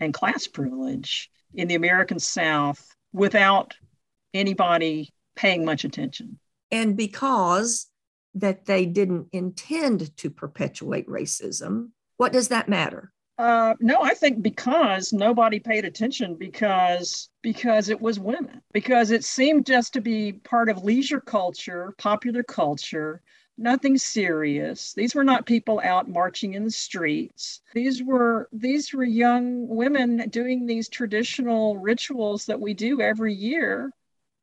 and 0.00 0.12
class 0.12 0.46
privilege 0.46 1.30
in 1.54 1.68
the 1.68 1.74
American 1.74 2.18
South 2.18 2.94
without 3.12 3.74
anybody 4.34 5.12
paying 5.36 5.64
much 5.64 5.84
attention. 5.84 6.38
And 6.70 6.96
because 6.96 7.86
that 8.34 8.64
they 8.64 8.86
didn't 8.86 9.28
intend 9.32 10.16
to 10.18 10.30
perpetuate 10.30 11.06
racism, 11.06 11.90
what 12.16 12.32
does 12.32 12.48
that 12.48 12.68
matter? 12.68 13.12
Uh, 13.38 13.74
no, 13.80 14.02
I 14.02 14.14
think 14.14 14.42
because 14.42 15.12
nobody 15.12 15.58
paid 15.58 15.84
attention 15.84 16.36
because 16.36 17.30
because 17.42 17.88
it 17.88 18.00
was 18.00 18.20
women 18.20 18.60
because 18.72 19.10
it 19.10 19.24
seemed 19.24 19.66
just 19.66 19.94
to 19.94 20.00
be 20.00 20.32
part 20.32 20.68
of 20.68 20.84
leisure 20.84 21.20
culture, 21.20 21.94
popular 21.98 22.42
culture, 22.42 23.22
nothing 23.58 23.98
serious. 23.98 24.92
These 24.92 25.14
were 25.14 25.24
not 25.24 25.46
people 25.46 25.80
out 25.84 26.08
marching 26.08 26.54
in 26.54 26.64
the 26.64 26.70
streets. 26.70 27.60
These 27.74 28.02
were 28.02 28.48
these 28.52 28.92
were 28.92 29.04
young 29.04 29.68
women 29.68 30.28
doing 30.30 30.66
these 30.66 30.88
traditional 30.88 31.76
rituals 31.78 32.46
that 32.46 32.60
we 32.60 32.74
do 32.74 33.00
every 33.00 33.34
year, 33.34 33.92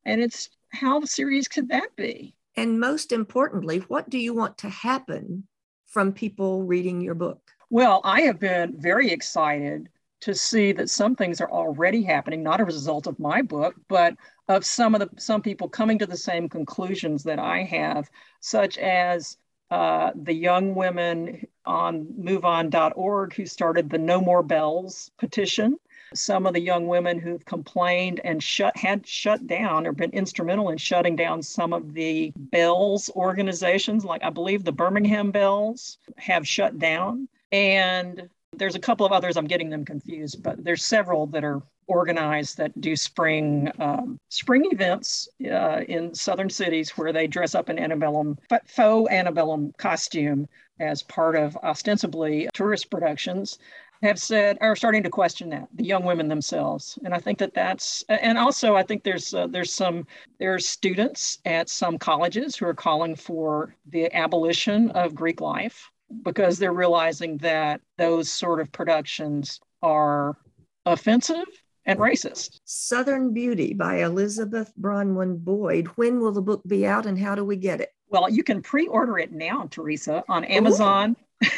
and 0.05 0.21
it's 0.21 0.49
how 0.69 1.03
serious 1.03 1.47
could 1.47 1.69
that 1.69 1.95
be? 1.95 2.35
And 2.55 2.79
most 2.79 3.11
importantly, 3.11 3.79
what 3.87 4.09
do 4.09 4.17
you 4.17 4.33
want 4.33 4.57
to 4.59 4.69
happen 4.69 5.47
from 5.87 6.13
people 6.13 6.63
reading 6.63 7.01
your 7.01 7.15
book? 7.15 7.41
Well, 7.69 8.01
I 8.03 8.21
have 8.21 8.39
been 8.39 8.79
very 8.79 9.11
excited 9.11 9.89
to 10.21 10.35
see 10.35 10.71
that 10.73 10.89
some 10.89 11.15
things 11.15 11.39
are 11.41 11.51
already 11.51 12.03
happening, 12.03 12.43
not 12.43 12.59
a 12.59 12.65
result 12.65 13.07
of 13.07 13.19
my 13.19 13.41
book, 13.41 13.75
but 13.87 14.15
of 14.47 14.65
some 14.65 14.95
of 14.95 15.01
the 15.01 15.21
some 15.21 15.41
people 15.41 15.69
coming 15.69 15.99
to 15.99 16.05
the 16.05 16.17
same 16.17 16.49
conclusions 16.49 17.23
that 17.23 17.39
I 17.39 17.63
have, 17.63 18.09
such 18.39 18.77
as 18.77 19.37
uh, 19.71 20.11
the 20.15 20.33
young 20.33 20.73
women 20.73 21.47
on 21.65 22.05
MoveOn.org 22.19 23.33
who 23.35 23.45
started 23.45 23.89
the 23.89 23.99
No 23.99 24.19
More 24.19 24.43
Belles 24.43 25.11
petition. 25.17 25.77
Some 26.15 26.47
of 26.47 26.53
the 26.53 26.59
young 26.59 26.87
women 26.87 27.19
who've 27.19 27.45
complained 27.45 28.19
and 28.23 28.41
shut 28.41 28.75
had 28.75 29.05
shut 29.05 29.45
down 29.45 29.85
or 29.85 29.91
been 29.91 30.09
instrumental 30.09 30.69
in 30.69 30.79
shutting 30.79 31.15
down 31.15 31.43
some 31.43 31.71
of 31.71 31.93
the 31.93 32.33
belles 32.35 33.11
organizations, 33.15 34.03
like 34.03 34.23
I 34.23 34.31
believe 34.31 34.63
the 34.63 34.71
Birmingham 34.71 35.29
Belles 35.29 35.99
have 36.17 36.47
shut 36.47 36.79
down. 36.79 37.29
And 37.51 38.27
there's 38.53 38.75
a 38.75 38.79
couple 38.79 39.05
of 39.05 39.11
others, 39.11 39.37
I'm 39.37 39.47
getting 39.47 39.69
them 39.69 39.85
confused, 39.85 40.43
but 40.43 40.63
there's 40.63 40.85
several 40.85 41.27
that 41.27 41.43
are 41.43 41.61
organized 41.87 42.57
that 42.57 42.79
do 42.79 42.95
spring 42.95 43.71
um, 43.79 44.19
spring 44.29 44.67
events 44.71 45.27
uh, 45.49 45.81
in 45.87 46.13
southern 46.13 46.49
cities 46.49 46.91
where 46.91 47.11
they 47.11 47.25
dress 47.25 47.55
up 47.55 47.69
in 47.69 47.79
antebellum 47.79 48.37
faux 48.67 49.11
antebellum 49.11 49.73
costume 49.77 50.47
as 50.79 51.01
part 51.01 51.35
of 51.35 51.57
ostensibly 51.57 52.47
tourist 52.53 52.91
productions 52.91 53.57
have 54.03 54.19
said 54.19 54.57
are 54.61 54.75
starting 54.75 55.03
to 55.03 55.09
question 55.09 55.49
that 55.49 55.67
the 55.73 55.83
young 55.83 56.03
women 56.03 56.27
themselves. 56.27 56.99
And 57.03 57.13
i 57.13 57.17
think 57.17 57.39
that 57.39 57.55
that's 57.55 58.03
and 58.07 58.37
also 58.37 58.75
i 58.75 58.83
think 58.83 59.03
there's 59.03 59.33
uh, 59.33 59.47
there's 59.47 59.73
some 59.73 60.05
there 60.37 60.53
are 60.53 60.59
students 60.59 61.39
at 61.45 61.69
some 61.69 61.97
colleges 61.97 62.55
who 62.55 62.67
are 62.67 62.75
calling 62.75 63.15
for 63.15 63.75
the 63.89 64.15
abolition 64.15 64.91
of 64.91 65.15
greek 65.15 65.41
life 65.41 65.89
because 66.23 66.57
they're 66.57 66.73
realizing 66.73 67.37
that 67.37 67.81
those 67.97 68.31
sort 68.31 68.59
of 68.59 68.71
productions 68.71 69.59
are 69.81 70.37
offensive 70.85 71.45
and 71.85 71.99
racist. 71.99 72.59
Southern 72.65 73.33
Beauty 73.33 73.73
by 73.73 74.03
Elizabeth 74.03 74.71
Bronwyn 74.79 75.39
Boyd. 75.39 75.87
When 75.95 76.19
will 76.19 76.31
the 76.31 76.41
book 76.41 76.61
be 76.67 76.85
out 76.85 77.05
and 77.05 77.17
how 77.17 77.35
do 77.35 77.43
we 77.43 77.55
get 77.55 77.81
it? 77.81 77.89
Well, 78.09 78.29
you 78.29 78.43
can 78.43 78.61
pre-order 78.61 79.17
it 79.19 79.31
now, 79.31 79.67
Teresa, 79.69 80.23
on 80.27 80.43
Amazon. 80.45 81.15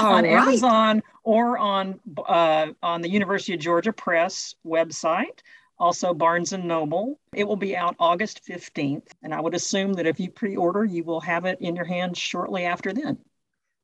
on 0.00 0.22
right. 0.22 0.26
Amazon 0.26 1.02
or 1.24 1.58
on 1.58 1.98
uh, 2.24 2.68
on 2.82 3.00
the 3.00 3.10
University 3.10 3.52
of 3.54 3.58
Georgia 3.58 3.92
Press 3.92 4.54
website 4.64 5.40
also 5.78 6.12
Barnes 6.14 6.52
and 6.52 6.64
Noble. 6.64 7.18
It 7.32 7.44
will 7.44 7.56
be 7.56 7.76
out 7.76 7.96
August 7.98 8.42
15th, 8.48 9.08
and 9.22 9.32
I 9.32 9.40
would 9.40 9.54
assume 9.54 9.92
that 9.94 10.06
if 10.06 10.18
you 10.18 10.30
pre-order, 10.30 10.84
you 10.84 11.04
will 11.04 11.20
have 11.20 11.44
it 11.44 11.60
in 11.60 11.76
your 11.76 11.84
hands 11.84 12.18
shortly 12.18 12.64
after 12.64 12.92
then. 12.92 13.18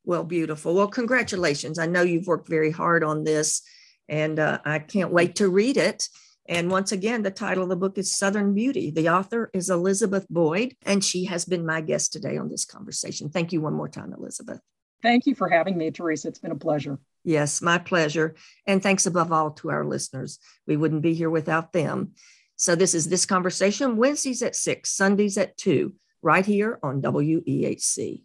Well, 0.04 0.24
beautiful. 0.24 0.74
Well, 0.74 0.88
congratulations. 0.88 1.78
I 1.78 1.86
know 1.86 2.02
you've 2.02 2.26
worked 2.26 2.48
very 2.48 2.70
hard 2.70 3.02
on 3.02 3.24
this, 3.24 3.62
and 4.08 4.38
uh, 4.38 4.58
I 4.64 4.78
can't 4.78 5.12
wait 5.12 5.36
to 5.36 5.48
read 5.48 5.76
it. 5.76 6.08
And 6.46 6.70
once 6.70 6.92
again, 6.92 7.22
the 7.22 7.30
title 7.30 7.62
of 7.62 7.70
the 7.70 7.76
book 7.76 7.96
is 7.96 8.14
Southern 8.14 8.52
Beauty. 8.52 8.90
The 8.90 9.08
author 9.08 9.50
is 9.54 9.70
Elizabeth 9.70 10.26
Boyd, 10.28 10.76
and 10.84 11.02
she 11.02 11.24
has 11.24 11.46
been 11.46 11.64
my 11.64 11.80
guest 11.80 12.12
today 12.12 12.36
on 12.36 12.50
this 12.50 12.66
conversation. 12.66 13.30
Thank 13.30 13.52
you 13.52 13.62
one 13.62 13.72
more 13.72 13.88
time, 13.88 14.12
Elizabeth. 14.12 14.60
Thank 15.02 15.26
you 15.26 15.34
for 15.34 15.48
having 15.48 15.78
me, 15.78 15.90
Teresa. 15.90 16.28
It's 16.28 16.38
been 16.38 16.50
a 16.50 16.56
pleasure. 16.56 16.98
Yes, 17.24 17.62
my 17.62 17.78
pleasure. 17.78 18.34
And 18.66 18.82
thanks 18.82 19.06
above 19.06 19.32
all 19.32 19.52
to 19.52 19.70
our 19.70 19.86
listeners. 19.86 20.38
We 20.66 20.76
wouldn't 20.76 21.02
be 21.02 21.14
here 21.14 21.30
without 21.30 21.72
them. 21.72 22.12
So, 22.56 22.74
this 22.74 22.94
is 22.94 23.08
This 23.08 23.26
Conversation, 23.26 23.96
Wednesdays 23.96 24.42
at 24.42 24.54
6, 24.54 24.90
Sundays 24.90 25.38
at 25.38 25.56
2, 25.56 25.94
right 26.22 26.44
here 26.44 26.78
on 26.82 27.02
WEHC. 27.02 28.22